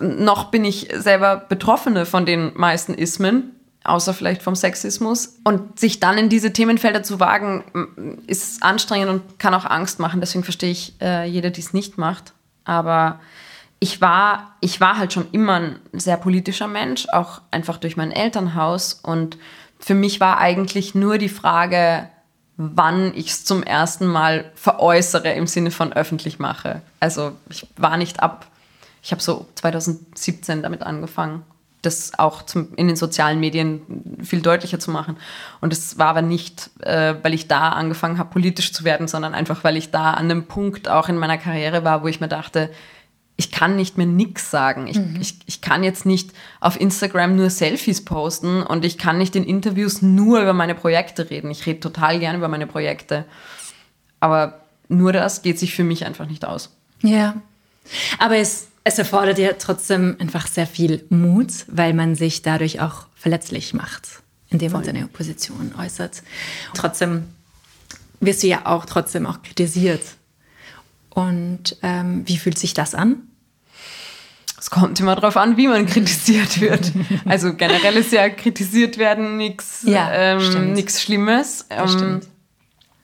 [0.00, 3.57] noch bin ich selber Betroffene von den meisten Ismen
[3.88, 5.36] außer vielleicht vom Sexismus.
[5.44, 10.20] Und sich dann in diese Themenfelder zu wagen, ist anstrengend und kann auch Angst machen.
[10.20, 12.32] Deswegen verstehe ich äh, jeder, die es nicht macht.
[12.64, 13.20] Aber
[13.80, 18.12] ich war, ich war halt schon immer ein sehr politischer Mensch, auch einfach durch mein
[18.12, 18.94] Elternhaus.
[18.94, 19.38] Und
[19.78, 22.08] für mich war eigentlich nur die Frage,
[22.56, 26.82] wann ich es zum ersten Mal veräußere im Sinne von öffentlich mache.
[26.98, 28.46] Also ich war nicht ab,
[29.02, 31.44] ich habe so 2017 damit angefangen
[31.82, 33.82] das auch zum, in den sozialen Medien
[34.22, 35.16] viel deutlicher zu machen.
[35.60, 39.34] Und es war aber nicht, äh, weil ich da angefangen habe, politisch zu werden, sondern
[39.34, 42.28] einfach, weil ich da an einem Punkt auch in meiner Karriere war, wo ich mir
[42.28, 42.70] dachte,
[43.36, 44.88] ich kann nicht mehr nichts sagen.
[44.88, 45.16] Ich, mhm.
[45.20, 49.44] ich, ich kann jetzt nicht auf Instagram nur Selfies posten und ich kann nicht in
[49.44, 51.48] Interviews nur über meine Projekte reden.
[51.52, 53.24] Ich rede total gerne über meine Projekte.
[54.18, 56.74] Aber nur das geht sich für mich einfach nicht aus.
[57.02, 57.36] Ja.
[58.18, 63.06] Aber es es erfordert ja trotzdem einfach sehr viel Mut, weil man sich dadurch auch
[63.14, 64.08] verletzlich macht,
[64.48, 66.22] indem man seine Position äußert.
[66.74, 67.24] Trotzdem
[68.20, 70.02] wirst du ja auch trotzdem auch kritisiert.
[71.10, 73.16] Und ähm, wie fühlt sich das an?
[74.58, 76.92] Es kommt immer darauf an, wie man kritisiert wird.
[77.26, 81.66] Also generell ist ja kritisiert werden nichts ja, ähm, Schlimmes.
[81.70, 82.20] Ähm,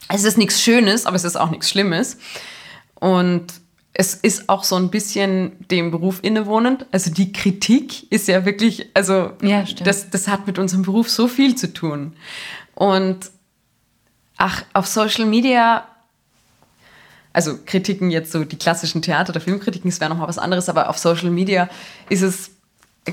[0.09, 2.17] es ist nichts Schönes, aber es ist auch nichts Schlimmes.
[2.95, 3.64] Und
[3.97, 6.85] es ist auch so ein bisschen dem Beruf innewohnend.
[6.91, 11.29] Also die Kritik ist ja wirklich, also ja, das, das hat mit unserem Beruf so
[11.29, 12.15] viel zu tun.
[12.75, 13.31] Und
[14.37, 15.87] ach, auf Social Media,
[17.33, 20.91] also Kritiken jetzt so die klassischen Theater- oder Filmkritiken, das wäre nochmal was anderes, aber
[20.91, 21.69] auf Social Media
[22.09, 22.51] ist es,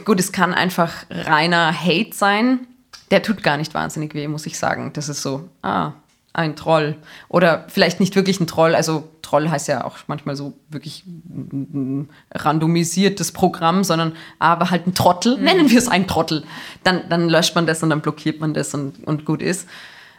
[0.04, 2.66] gut, es kann einfach reiner Hate sein.
[3.12, 4.94] Der tut gar nicht wahnsinnig weh, muss ich sagen.
[4.94, 5.92] Das ist so, ah,
[6.34, 6.96] ein Troll.
[7.28, 12.10] Oder vielleicht nicht wirklich ein Troll, also Troll heißt ja auch manchmal so wirklich ein
[12.32, 15.44] randomisiertes Programm, sondern aber halt ein Trottel, mhm.
[15.44, 16.44] nennen wir es ein Trottel.
[16.84, 19.68] Dann, dann löscht man das und dann blockiert man das und, und gut ist.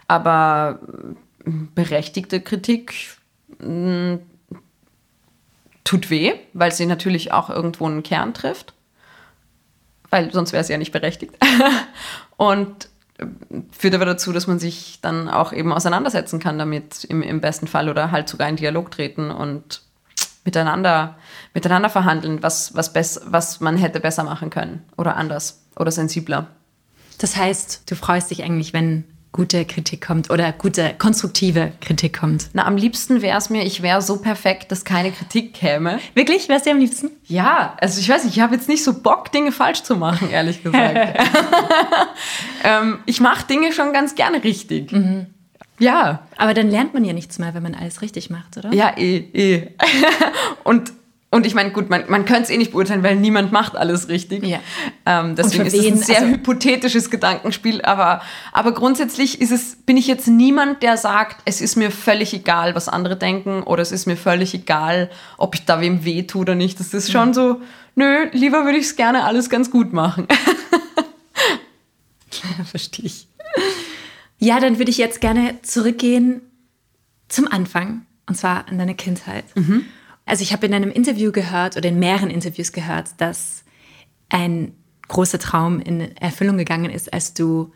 [0.08, 0.80] aber
[1.74, 2.94] berechtigte Kritik
[3.58, 4.18] mh,
[5.84, 8.74] tut weh, weil sie natürlich auch irgendwo einen Kern trifft,
[10.10, 11.34] weil sonst wäre sie ja nicht berechtigt.
[12.36, 12.88] Und
[13.70, 17.66] führt aber dazu, dass man sich dann auch eben auseinandersetzen kann damit im, im besten
[17.66, 19.82] Fall oder halt sogar in Dialog treten und
[20.44, 21.16] miteinander,
[21.54, 26.48] miteinander verhandeln, was, was, bess, was man hätte besser machen können oder anders oder sensibler.
[27.18, 32.50] Das heißt, du freust dich eigentlich, wenn gute Kritik kommt oder gute konstruktive Kritik kommt?
[32.52, 35.98] Na, am liebsten wäre es mir, ich wäre so perfekt, dass keine Kritik käme.
[36.14, 36.48] Wirklich?
[36.48, 37.10] Wär's dir am liebsten?
[37.26, 40.30] Ja, also ich weiß nicht, ich habe jetzt nicht so Bock, Dinge falsch zu machen,
[40.30, 41.18] ehrlich gesagt.
[42.64, 44.92] ähm, ich mache Dinge schon ganz gerne richtig.
[44.92, 45.26] Mhm.
[45.78, 46.26] Ja.
[46.36, 48.72] Aber dann lernt man ja nichts mehr, wenn man alles richtig macht, oder?
[48.72, 49.68] Ja, eh, eh.
[50.64, 50.92] Und
[51.32, 54.08] und ich meine, gut, man, man könnte es eh nicht beurteilen, weil niemand macht alles
[54.10, 54.44] richtig.
[54.44, 54.60] Ja.
[55.06, 57.80] Ähm, deswegen ist es ein sehr also, hypothetisches Gedankenspiel.
[57.80, 58.20] Aber,
[58.52, 62.74] aber grundsätzlich ist es, bin ich jetzt niemand, der sagt, es ist mir völlig egal,
[62.74, 66.42] was andere denken oder es ist mir völlig egal, ob ich da wem weh tue
[66.42, 66.78] oder nicht.
[66.78, 67.34] Das ist schon mhm.
[67.34, 67.62] so,
[67.94, 70.28] nö, lieber würde ich es gerne alles ganz gut machen.
[72.70, 73.26] Verstehe ich.
[74.38, 76.42] Ja, dann würde ich jetzt gerne zurückgehen
[77.28, 78.04] zum Anfang.
[78.26, 79.44] Und zwar an deine Kindheit.
[79.56, 79.86] Mhm.
[80.24, 83.64] Also ich habe in einem Interview gehört oder in mehreren Interviews gehört, dass
[84.28, 84.74] ein
[85.08, 87.72] großer Traum in Erfüllung gegangen ist, als du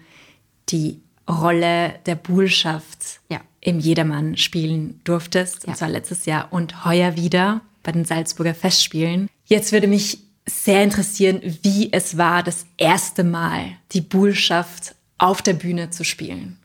[0.68, 3.40] die Rolle der Bullschaft ja.
[3.60, 5.64] im Jedermann spielen durftest.
[5.64, 5.70] Ja.
[5.70, 9.28] Und zwar letztes Jahr und heuer wieder bei den Salzburger Festspielen.
[9.44, 15.54] Jetzt würde mich sehr interessieren, wie es war, das erste Mal die Bullschaft auf der
[15.54, 16.58] Bühne zu spielen.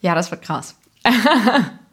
[0.00, 0.76] Ja, das war krass.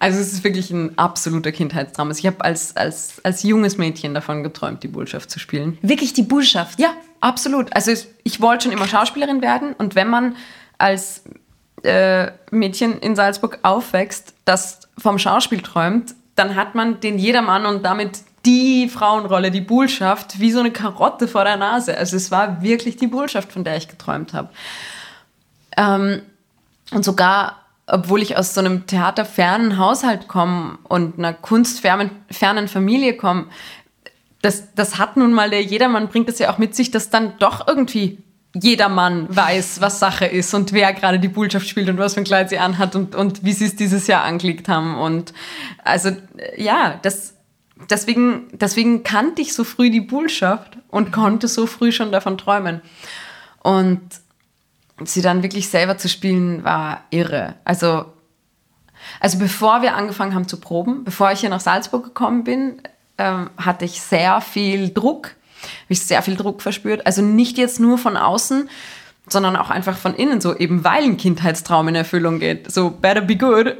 [0.00, 2.08] Also es ist wirklich ein absoluter Kindheitstraum.
[2.08, 5.78] Also ich habe als, als, als junges Mädchen davon geträumt, die Bullschaft zu spielen.
[5.82, 6.80] Wirklich die Bullschaft?
[6.80, 7.76] Ja, absolut.
[7.76, 10.36] Also ich, ich wollte schon immer Schauspielerin werden und wenn man
[10.78, 11.22] als
[11.82, 17.84] äh, Mädchen in Salzburg aufwächst, das vom Schauspiel träumt, dann hat man den Jedermann und
[17.84, 21.98] damit die Frauenrolle, die Bullschaft, wie so eine Karotte vor der Nase.
[21.98, 24.48] Also es war wirklich die Bullschaft, von der ich geträumt habe.
[25.76, 26.22] Ähm,
[26.90, 27.59] und sogar
[27.90, 33.46] obwohl ich aus so einem theaterfernen Haushalt komme und einer kunstfernen Familie komme,
[34.42, 37.34] das, das hat nun mal der Jedermann, bringt es ja auch mit sich, dass dann
[37.38, 38.18] doch irgendwie
[38.54, 42.24] jedermann weiß, was Sache ist und wer gerade die Botschaft spielt und was für ein
[42.24, 44.98] Kleid sie anhat und, und wie sie es dieses Jahr angelegt haben.
[44.98, 45.32] Und
[45.84, 46.10] also
[46.56, 47.34] ja, das,
[47.90, 52.80] deswegen, deswegen kannte ich so früh die Botschaft und konnte so früh schon davon träumen.
[53.62, 54.00] Und
[55.04, 57.54] sie dann wirklich selber zu spielen, war irre.
[57.64, 58.06] Also,
[59.20, 62.82] also bevor wir angefangen haben zu proben, bevor ich hier nach Salzburg gekommen bin,
[63.18, 65.26] ähm, hatte ich sehr viel Druck,
[65.62, 67.06] habe ich sehr viel Druck verspürt.
[67.06, 68.68] Also nicht jetzt nur von außen,
[69.28, 72.70] sondern auch einfach von innen, so eben weil ein Kindheitstraum in Erfüllung geht.
[72.70, 73.76] So, better be good.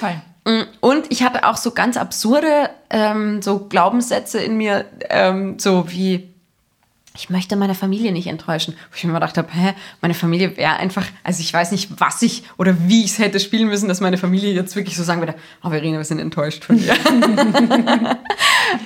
[0.00, 0.20] Voll.
[0.44, 5.90] Mm, und ich hatte auch so ganz absurde ähm, so Glaubenssätze in mir, ähm, so
[5.90, 6.34] wie
[7.18, 8.74] ich möchte meine Familie nicht enttäuschen.
[8.90, 12.00] Wo ich mir immer gedacht habe, hä, meine Familie wäre einfach, also ich weiß nicht,
[12.00, 15.02] was ich oder wie ich es hätte spielen müssen, dass meine Familie jetzt wirklich so
[15.02, 16.94] sagen würde, oh Verena, wir sind enttäuscht von dir.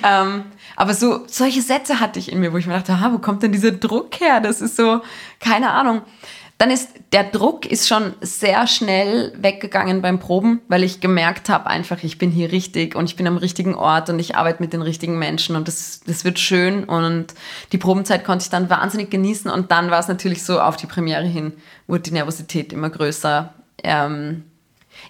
[0.03, 3.19] ähm, aber so solche Sätze hatte ich in mir, wo ich mir dachte, ha, wo
[3.19, 4.39] kommt denn dieser Druck her?
[4.39, 5.01] Das ist so,
[5.39, 6.01] keine Ahnung
[6.63, 11.67] dann ist der Druck ist schon sehr schnell weggegangen beim Proben, weil ich gemerkt habe
[11.67, 14.71] einfach, ich bin hier richtig und ich bin am richtigen Ort und ich arbeite mit
[14.71, 17.33] den richtigen Menschen und das, das wird schön und
[17.73, 20.87] die Probenzeit konnte ich dann wahnsinnig genießen und dann war es natürlich so auf die
[20.87, 21.51] Premiere hin,
[21.85, 23.53] wurde die Nervosität immer größer.
[23.83, 24.45] Ähm,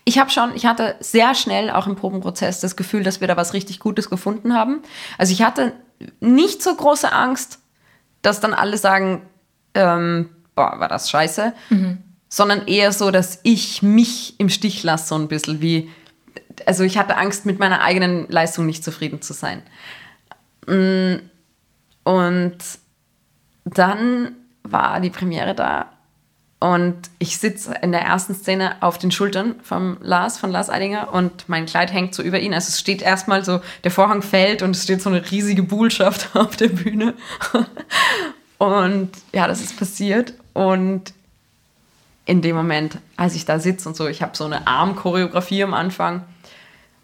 [0.05, 3.37] ich habe schon, ich hatte sehr schnell auch im Probenprozess das Gefühl, dass wir da
[3.37, 4.81] was richtig Gutes gefunden haben.
[5.19, 5.73] Also ich hatte
[6.19, 7.59] nicht so große Angst,
[8.23, 9.21] dass dann alle sagen,
[9.75, 11.99] ähm, boah, war das scheiße, mhm.
[12.29, 15.89] sondern eher so, dass ich mich im Stich lasse, so ein bisschen wie,
[16.65, 19.63] also ich hatte Angst, mit meiner eigenen Leistung nicht zufrieden zu sein.
[20.67, 21.15] Mm,
[22.03, 22.57] und
[23.65, 25.93] dann war die Premiere da
[26.63, 31.13] und ich sitze in der ersten Szene auf den Schultern vom Lars, von Lars Eidinger
[31.13, 32.53] und mein Kleid hängt so über ihn.
[32.53, 36.29] Also es steht erstmal so, der Vorhang fällt und es steht so eine riesige Bullschaft
[36.37, 37.15] auf der Bühne.
[38.59, 40.35] Und ja, das ist passiert.
[40.53, 41.13] Und
[42.25, 45.73] in dem Moment, als ich da sitze und so, ich habe so eine Armchoreografie am
[45.73, 46.23] Anfang.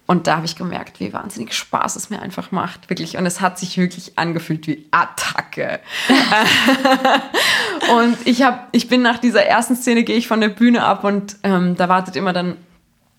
[0.06, 2.90] Und da habe ich gemerkt, wie wahnsinnig Spaß es mir einfach macht.
[2.90, 3.16] Wirklich.
[3.16, 5.78] Und es hat sich wirklich angefühlt wie Attacke.
[7.94, 11.04] und ich, hab, ich bin nach dieser ersten Szene, gehe ich von der Bühne ab
[11.04, 12.56] und ähm, da wartet immer dann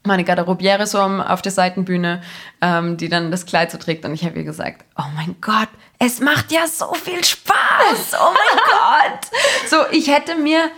[0.03, 2.21] meine Garderobiere so auf der Seitenbühne,
[2.59, 4.03] ähm, die dann das Kleid so trägt.
[4.03, 5.69] Und ich habe ihr gesagt, oh mein Gott,
[6.03, 8.13] es macht ja so viel Spaß.
[8.19, 8.63] Oh mein
[9.11, 9.69] Gott.
[9.69, 10.71] So, ich hätte mir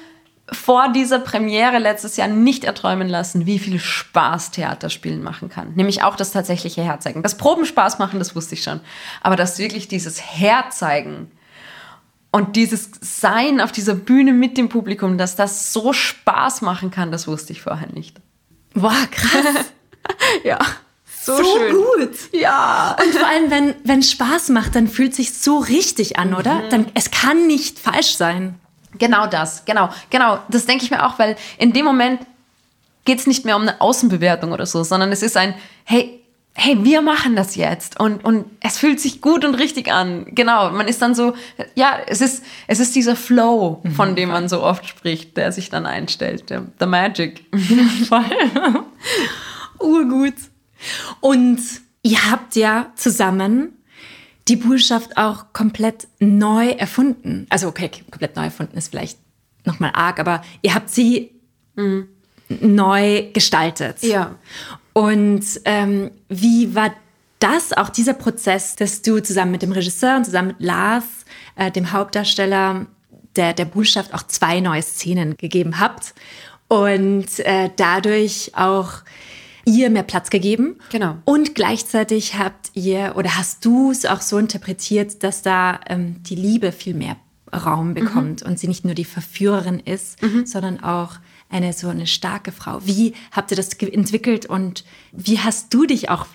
[0.52, 5.74] vor dieser Premiere letztes Jahr nicht erträumen lassen, wie viel Spaß Theaterspielen machen kann.
[5.76, 7.24] Nämlich auch das tatsächliche Herzeigen.
[7.24, 8.82] Das Proben Spaß machen, das wusste ich schon.
[9.22, 11.32] Aber dass wirklich dieses Herzeigen
[12.32, 17.14] und dieses Sein auf dieser Bühne mit dem Publikum, dass das so Spaß machen kann,
[17.14, 18.20] das wusste ich vorher nicht.
[18.74, 19.72] Boah, krass.
[20.44, 20.60] ja.
[21.24, 22.18] So, so gut.
[22.34, 22.98] Ja.
[23.02, 26.56] Und vor allem, wenn, wenn Spaß macht, dann fühlt sich so richtig an, oder?
[26.56, 26.70] Mhm.
[26.70, 28.60] Dann, es kann nicht falsch sein.
[28.98, 30.40] Genau das, genau, genau.
[30.50, 32.22] Das denke ich mir auch, weil in dem Moment
[33.06, 36.20] geht es nicht mehr um eine Außenbewertung oder so, sondern es ist ein, hey,
[36.56, 40.28] hey, wir machen das jetzt und, und es fühlt sich gut und richtig an.
[40.30, 41.34] Genau, man ist dann so,
[41.74, 44.16] ja, es ist, es ist dieser Flow, von mhm.
[44.16, 47.46] dem man so oft spricht, der sich dann einstellt, der, the magic.
[48.08, 48.24] Voll.
[49.80, 50.36] Urgut.
[51.20, 51.60] Und
[52.02, 53.74] ihr habt ja zusammen
[54.48, 57.48] die Bullschaft auch komplett neu erfunden.
[57.50, 59.18] Also okay, komplett neu erfunden ist vielleicht
[59.66, 61.32] nochmal arg, aber ihr habt sie
[61.76, 62.10] mhm.
[62.50, 64.04] neu gestaltet.
[64.04, 64.36] Ja.
[64.92, 66.94] Und ähm, wie war
[67.40, 71.06] das, auch dieser Prozess, dass du zusammen mit dem Regisseur und zusammen mit Lars,
[71.56, 72.86] äh, dem Hauptdarsteller
[73.36, 76.14] der, der Bullschaft, auch zwei neue Szenen gegeben habt
[76.68, 78.94] und äh, dadurch auch
[79.66, 80.76] ihr mehr Platz gegeben.
[80.92, 81.18] Genau.
[81.26, 86.36] Und gleichzeitig habt ihr oder hast du es auch so interpretiert, dass da ähm, die
[86.36, 87.18] Liebe viel mehr
[87.54, 87.94] Raum mhm.
[87.94, 88.52] bekommt mhm.
[88.52, 90.46] und sie nicht nur die Verführerin ist, mhm.
[90.46, 91.18] sondern auch
[91.50, 92.80] eine so eine starke Frau.
[92.84, 96.26] Wie habt ihr das entwickelt und wie hast du dich auch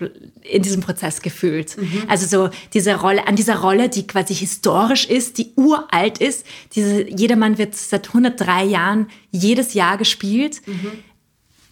[0.43, 1.77] in diesem Prozess gefühlt?
[1.77, 2.03] Mhm.
[2.07, 6.45] Also so diese Rolle, an dieser Rolle, die quasi historisch ist, die uralt ist.
[6.73, 10.61] Diese, jedermann wird seit 103 Jahren jedes Jahr gespielt.
[10.65, 10.91] Mhm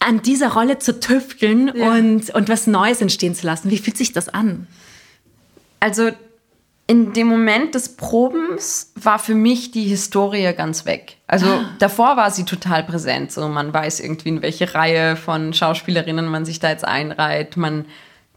[0.08, 1.92] an dieser Rolle zu tüfteln ja.
[1.92, 3.70] und, und was Neues entstehen zu lassen.
[3.70, 4.68] Wie fühlt sich das an?
[5.82, 6.12] Also
[6.88, 11.18] in dem Moment des Probens war für mich die Historie ganz weg.
[11.28, 11.70] Also ah.
[11.80, 13.34] davor war sie total präsent.
[13.34, 17.58] So man weiß irgendwie, in welche Reihe von Schauspielerinnen man sich da jetzt einreiht.
[17.58, 17.86] Man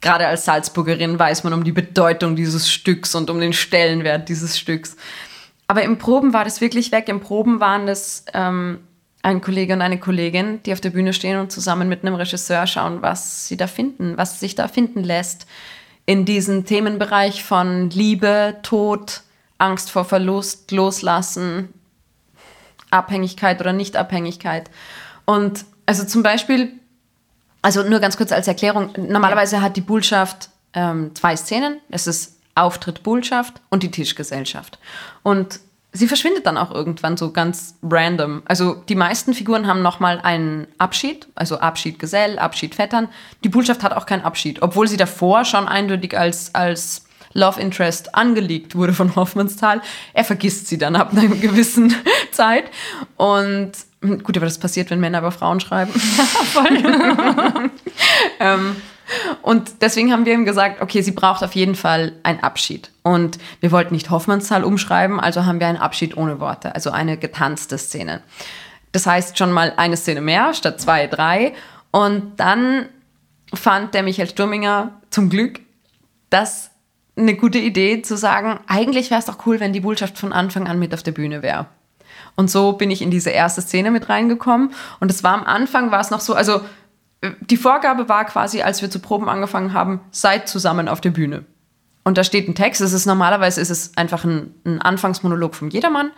[0.01, 4.59] gerade als Salzburgerin weiß man um die Bedeutung dieses Stücks und um den Stellenwert dieses
[4.59, 4.97] Stücks.
[5.69, 7.09] Aber im Proben war das wirklich weg.
[7.09, 8.81] Im Proben waren das ähm,
[9.23, 12.67] ein Kollege und eine Kollegin, die auf der Bühne stehen und zusammen mit einem Regisseur
[12.67, 15.47] schauen, was sie da finden, was sich da finden lässt
[16.07, 19.23] in diesem Themenbereich von Liebe, Tod,
[19.59, 21.69] Angst vor Verlust, Loslassen,
[22.91, 24.71] Abhängigkeit oder Nichtabhängigkeit.
[25.25, 26.73] Und also zum Beispiel,
[27.63, 29.63] also nur ganz kurz als Erklärung, normalerweise ja.
[29.63, 31.81] hat die Bullschaft ähm, zwei Szenen.
[31.91, 34.79] Es ist Auftritt Bullschaft und die Tischgesellschaft.
[35.23, 35.61] Und
[35.93, 38.43] sie verschwindet dann auch irgendwann so ganz random.
[38.45, 43.09] Also die meisten Figuren haben nochmal einen Abschied, also Abschied Gesell, Abschied Vettern.
[43.45, 48.15] Die Bullschaft hat auch keinen Abschied, obwohl sie davor schon eindeutig als, als Love Interest
[48.15, 49.81] angelegt wurde von Hoffmannsthal.
[50.15, 51.95] Er vergisst sie dann ab einer gewissen
[52.33, 52.65] Zeit.
[53.17, 55.93] Und gut, aber das passiert, wenn Männer über Frauen schreiben.
[58.41, 58.77] Ähm,
[59.43, 62.91] und deswegen haben wir ihm gesagt, okay, sie braucht auf jeden Fall einen Abschied.
[63.03, 67.17] Und wir wollten nicht Hoffmannsthal umschreiben, also haben wir einen Abschied ohne Worte, also eine
[67.17, 68.23] getanzte Szene.
[68.93, 71.55] Das heißt schon mal eine Szene mehr statt zwei, drei.
[71.91, 72.87] Und dann
[73.55, 75.61] fand der Michael Sturminger zum Glück
[76.29, 76.71] das
[77.17, 80.67] eine gute Idee zu sagen, eigentlich wäre es doch cool, wenn die Botschaft von Anfang
[80.67, 81.67] an mit auf der Bühne wäre.
[82.37, 84.73] Und so bin ich in diese erste Szene mit reingekommen.
[85.01, 86.63] Und es war am Anfang, war es noch so, also
[87.41, 91.45] die Vorgabe war quasi, als wir zu Proben angefangen haben, seid zusammen auf der Bühne.
[92.03, 92.81] Und da steht ein Text.
[92.81, 96.13] Es ist normalerweise ist es einfach ein, ein Anfangsmonolog von jedermann,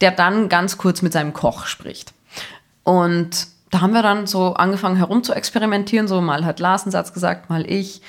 [0.00, 2.14] der dann ganz kurz mit seinem Koch spricht.
[2.82, 6.08] Und da haben wir dann so angefangen herum zu experimentieren.
[6.08, 8.00] So mal hat Lars einen Satz gesagt, mal ich.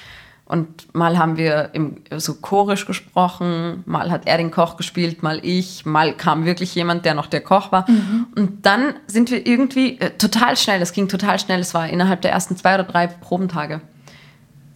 [0.49, 5.39] Und mal haben wir im, so chorisch gesprochen, mal hat er den Koch gespielt, mal
[5.43, 7.87] ich, mal kam wirklich jemand, der noch der Koch war.
[7.87, 8.25] Mhm.
[8.35, 12.23] Und dann sind wir irgendwie äh, total schnell, das ging total schnell, es war innerhalb
[12.23, 13.81] der ersten zwei oder drei Probentage.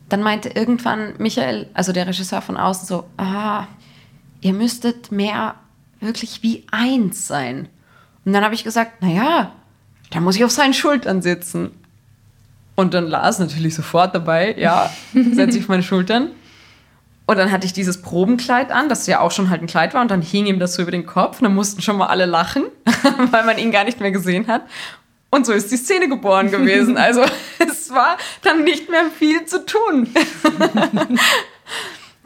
[0.10, 3.66] Dann meinte irgendwann Michael, also der Regisseur von außen, so, ah,
[4.42, 5.56] ihr müsstet mehr
[6.00, 7.68] wirklich wie eins sein.
[8.26, 9.54] Und dann habe ich gesagt, naja,
[10.12, 11.72] da muss ich auf seinen Schultern sitzen.
[12.76, 16.30] Und dann Lars natürlich sofort dabei, ja, setze ich auf meine Schultern.
[17.26, 20.02] Und dann hatte ich dieses Probenkleid an, das ja auch schon halt ein Kleid war,
[20.02, 21.40] und dann hing ihm das so über den Kopf.
[21.40, 22.64] Und dann mussten schon mal alle lachen,
[23.32, 24.64] weil man ihn gar nicht mehr gesehen hat.
[25.30, 26.98] Und so ist die Szene geboren gewesen.
[26.98, 27.24] Also
[27.60, 30.08] es war dann nicht mehr viel zu tun.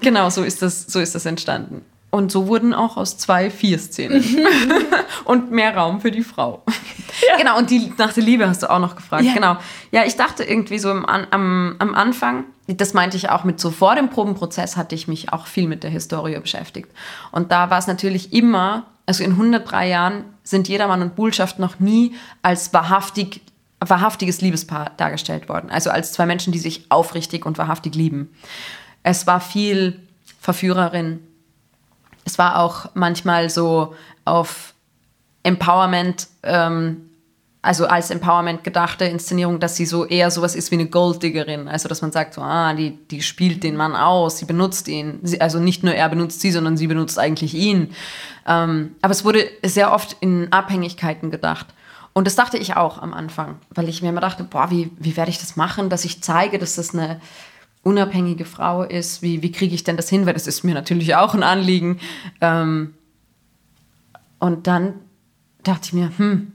[0.01, 1.85] genau, so ist das, so ist das entstanden.
[2.09, 4.23] Und so wurden auch aus zwei vier Szenen.
[5.25, 6.63] und mehr Raum für die Frau.
[7.27, 7.37] Ja.
[7.37, 9.23] Genau, und die nach der Liebe hast du auch noch gefragt.
[9.23, 9.33] Ja.
[9.33, 9.57] Genau.
[9.91, 13.71] Ja, ich dachte irgendwie so im, am, am Anfang, das meinte ich auch mit so
[13.71, 16.89] vor dem Probenprozess hatte ich mich auch viel mit der Historie beschäftigt.
[17.31, 21.79] Und da war es natürlich immer, also in 103 Jahren sind Jedermann und Bullschaft noch
[21.79, 23.41] nie als wahrhaftig,
[23.79, 25.69] wahrhaftiges Liebespaar dargestellt worden.
[25.69, 28.33] Also als zwei Menschen, die sich aufrichtig und wahrhaftig lieben.
[29.03, 29.99] Es war viel
[30.41, 31.19] Verführerin.
[32.27, 34.73] Es war auch manchmal so auf
[35.43, 37.07] Empowerment ähm,
[37.61, 41.67] also als Empowerment gedachte Inszenierung, dass sie so eher sowas ist wie eine Golddiggerin.
[41.67, 45.19] Also, dass man sagt, so, ah, die, die spielt den Mann aus, sie benutzt ihn.
[45.23, 47.93] Sie, also nicht nur er benutzt sie, sondern sie benutzt eigentlich ihn.
[48.45, 51.67] Ähm, aber es wurde sehr oft in Abhängigkeiten gedacht.
[52.13, 55.17] Und das dachte ich auch am Anfang, weil ich mir immer dachte, boah, wie, wie
[55.17, 57.19] werde ich das machen, dass ich zeige, dass das eine
[57.87, 59.21] unabhängige Frau ist.
[59.21, 60.25] Wie, wie kriege ich denn das hin?
[60.25, 61.99] Weil das ist mir natürlich auch ein Anliegen.
[62.41, 62.93] Ähm,
[64.39, 64.95] und dann
[65.63, 66.51] dachte ich mir, hm,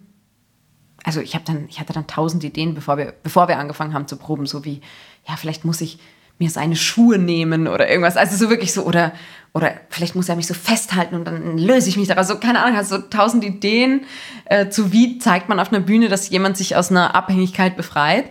[1.04, 4.16] also ich dann, ich hatte dann tausend Ideen, bevor wir, bevor wir angefangen haben zu
[4.16, 4.80] proben, so wie,
[5.26, 5.98] ja, vielleicht muss ich
[6.38, 8.16] mir seine Schuhe nehmen oder irgendwas.
[8.16, 9.12] Also so wirklich so, oder,
[9.52, 12.28] oder vielleicht muss er mich so festhalten und dann löse ich mich daraus.
[12.28, 14.02] So, keine Ahnung, also so tausend Ideen
[14.46, 18.26] äh, zu wie zeigt man auf einer Bühne, dass jemand sich aus einer Abhängigkeit befreit.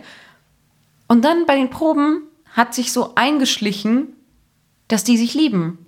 [1.08, 2.22] Und dann bei den Proben
[2.52, 4.14] hat sich so eingeschlichen,
[4.88, 5.86] dass die sich lieben.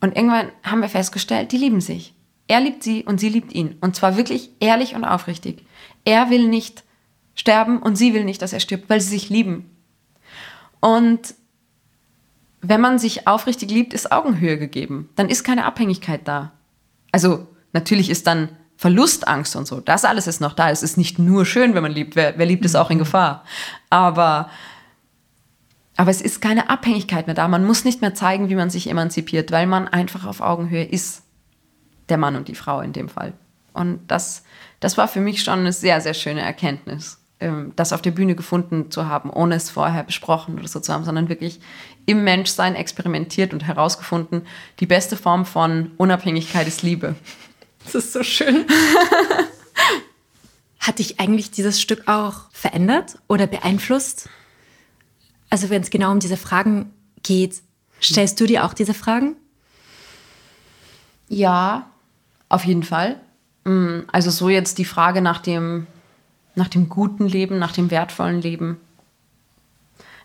[0.00, 2.14] Und irgendwann haben wir festgestellt, die lieben sich.
[2.46, 3.76] Er liebt sie und sie liebt ihn.
[3.80, 5.64] Und zwar wirklich ehrlich und aufrichtig.
[6.04, 6.84] Er will nicht
[7.34, 9.70] sterben und sie will nicht, dass er stirbt, weil sie sich lieben.
[10.80, 11.34] Und
[12.60, 15.10] wenn man sich aufrichtig liebt, ist Augenhöhe gegeben.
[15.16, 16.52] Dann ist keine Abhängigkeit da.
[17.12, 19.80] Also natürlich ist dann Verlustangst und so.
[19.80, 20.70] Das alles ist noch da.
[20.70, 22.14] Es ist nicht nur schön, wenn man liebt.
[22.14, 23.44] Wer, wer liebt, ist auch in Gefahr.
[23.90, 24.50] Aber,
[25.98, 27.46] aber es ist keine Abhängigkeit mehr da.
[27.46, 31.24] Man muss nicht mehr zeigen, wie man sich emanzipiert, weil man einfach auf Augenhöhe ist.
[32.08, 33.34] Der Mann und die Frau in dem Fall.
[33.74, 34.44] Und das
[34.80, 38.34] das war für mich schon eine sehr, sehr schöne Erkenntnis, ähm, das auf der Bühne
[38.34, 41.60] gefunden zu haben, ohne es vorher besprochen oder so zu haben, sondern wirklich
[42.06, 44.46] im Menschsein experimentiert und herausgefunden,
[44.80, 47.16] die beste Form von Unabhängigkeit ist Liebe.
[47.84, 48.66] Das ist so schön.
[50.80, 54.28] Hat dich eigentlich dieses Stück auch verändert oder beeinflusst?
[55.50, 56.92] Also wenn es genau um diese Fragen
[57.22, 57.62] geht,
[58.02, 59.36] stellst du dir auch diese Fragen?
[61.28, 61.86] Ja,
[62.48, 63.20] auf jeden Fall.
[63.64, 65.86] Mm, also so jetzt die Frage nach dem,
[66.54, 68.78] nach dem guten Leben, nach dem wertvollen Leben.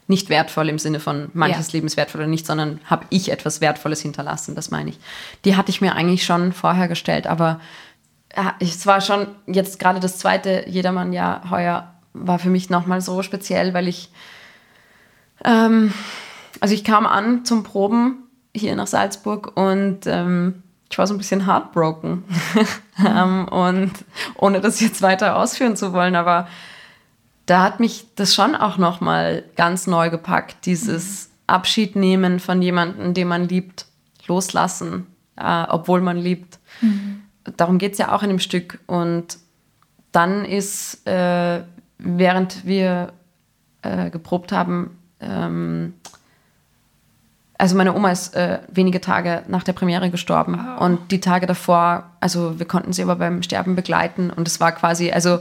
[0.07, 1.73] Nicht wertvoll im Sinne von manches ja.
[1.73, 4.99] Leben ist wertvoll oder nicht, sondern habe ich etwas Wertvolles hinterlassen, das meine ich.
[5.45, 7.61] Die hatte ich mir eigentlich schon vorher gestellt, aber
[8.59, 13.73] es war schon jetzt gerade das zweite Jedermann-Jahr heuer war für mich nochmal so speziell,
[13.73, 14.09] weil ich,
[15.43, 15.93] ähm,
[16.59, 18.23] also ich kam an zum Proben
[18.55, 22.23] hier nach Salzburg und ähm, ich war so ein bisschen heartbroken.
[23.05, 23.91] ähm, und
[24.35, 26.47] ohne das jetzt weiter ausführen zu wollen, aber
[27.45, 33.13] da hat mich das schon auch nochmal ganz neu gepackt, dieses Abschied nehmen von jemandem,
[33.13, 33.85] den man liebt,
[34.27, 36.59] loslassen, äh, obwohl man liebt.
[36.81, 37.23] Mhm.
[37.57, 38.79] Darum geht es ja auch in dem Stück.
[38.87, 39.37] Und
[40.11, 41.63] dann ist, äh,
[41.97, 43.13] während wir
[43.81, 44.97] äh, geprobt haben,
[45.27, 45.93] ähm,
[47.57, 50.83] also meine Oma ist äh, wenige Tage nach der Premiere gestorben oh.
[50.83, 54.71] und die Tage davor, also wir konnten sie aber beim Sterben begleiten und es war
[54.71, 55.39] quasi, also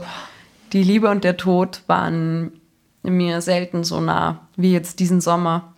[0.71, 2.51] die Liebe und der Tod waren
[3.03, 5.73] mir selten so nah wie jetzt diesen Sommer.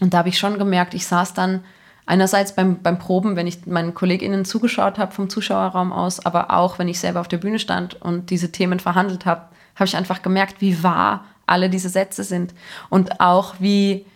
[0.00, 1.62] Und da habe ich schon gemerkt, ich saß dann
[2.06, 6.78] einerseits beim, beim Proben, wenn ich meinen KollegInnen zugeschaut habe vom Zuschauerraum aus, aber auch
[6.78, 9.42] wenn ich selber auf der Bühne stand und diese Themen verhandelt habe,
[9.74, 12.54] habe ich einfach gemerkt, wie wahr alle diese Sätze sind
[12.88, 14.06] und auch wie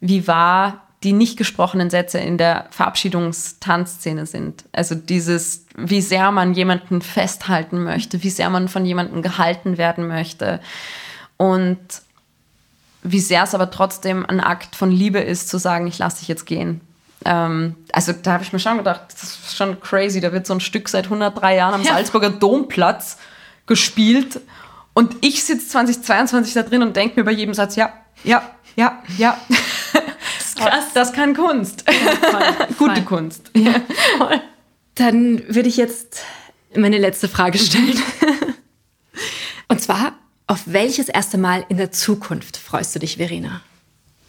[0.00, 4.64] wie wahr die nicht gesprochenen Sätze in der Verabschiedungstanzszene sind.
[4.72, 10.08] Also dieses, wie sehr man jemanden festhalten möchte, wie sehr man von jemandem gehalten werden
[10.08, 10.60] möchte
[11.38, 11.78] und
[13.02, 16.28] wie sehr es aber trotzdem ein Akt von Liebe ist, zu sagen, ich lasse dich
[16.28, 16.82] jetzt gehen.
[17.24, 20.52] Ähm, also da habe ich mir schon gedacht, das ist schon crazy, da wird so
[20.52, 21.94] ein Stück seit 103 Jahren am ja.
[21.94, 23.16] Salzburger Domplatz
[23.64, 24.40] gespielt
[24.94, 27.92] und ich sitze 2022 da drin und denke mir bei jedem Satz, ja,
[28.24, 28.42] ja,
[28.76, 29.38] ja, ja.
[30.60, 30.92] Krass.
[30.92, 31.84] Das kann Kunst.
[31.88, 33.04] Ja, voll, Gute voll.
[33.04, 33.50] Kunst.
[33.54, 33.74] Ja,
[34.18, 34.40] voll.
[34.94, 36.22] Dann würde ich jetzt
[36.76, 37.98] meine letzte Frage stellen.
[39.68, 40.12] Und zwar,
[40.46, 43.62] auf welches erste Mal in der Zukunft freust du dich, Verena?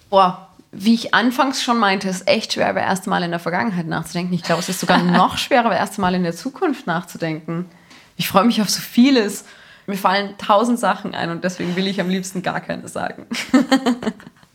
[0.10, 3.88] Boah, wie ich anfangs schon meinte, ist echt schwer, über erste Mal in der Vergangenheit
[3.88, 4.34] nachzudenken.
[4.34, 7.70] Ich glaube, es ist sogar noch schwerer, über erste Mal in der Zukunft nachzudenken.
[8.16, 9.44] Ich freue mich auf so vieles.
[9.92, 13.28] Mir fallen tausend Sachen ein und deswegen will ich am liebsten gar keine sagen.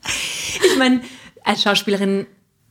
[0.03, 1.03] ich meine,
[1.45, 2.26] als Schauspielerin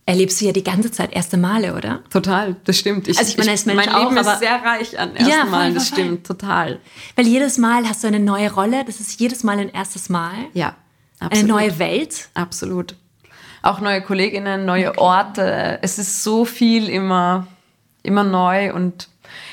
[0.07, 2.03] erlebst du ja die ganze Zeit erste Male, oder?
[2.09, 3.07] Total, das stimmt.
[3.07, 5.45] Ich, also ich meine, als Mensch mein auch, Leben ist sehr reich an ersten ja,
[5.45, 6.79] Malen, das stimmt, total.
[7.15, 10.33] Weil jedes Mal hast du eine neue Rolle, das ist jedes Mal ein erstes Mal.
[10.53, 10.75] Ja,
[11.19, 11.43] absolut.
[11.43, 12.29] Eine neue Welt.
[12.33, 12.95] Absolut.
[13.61, 14.99] Auch neue Kolleginnen, neue okay.
[14.99, 15.79] Orte.
[15.83, 17.45] Es ist so viel immer,
[18.01, 19.07] immer neu und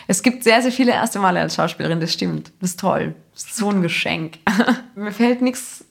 [0.07, 2.53] Es gibt sehr, sehr viele erste Male als Schauspielerin, das stimmt.
[2.61, 3.15] Das ist toll.
[3.35, 4.39] Das ist so ein Geschenk.
[4.95, 5.85] Mir fällt nichts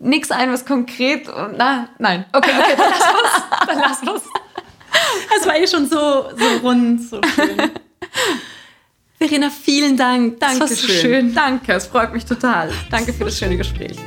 [0.00, 2.24] nichts ein, was konkret na, nein.
[2.32, 3.32] Okay, okay, dann lass los.
[3.66, 4.22] Dann lass los.
[5.38, 7.70] Es war eh schon so, so rund, so schön.
[9.18, 10.38] Verena, vielen Dank.
[10.38, 11.34] Danke das war so schön.
[11.34, 12.70] Danke, es freut mich total.
[12.90, 13.96] Danke für das schöne Gespräch.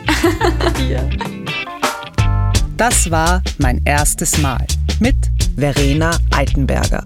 [2.77, 4.65] Das war mein erstes Mal
[4.99, 5.15] mit
[5.55, 7.05] Verena Altenberger.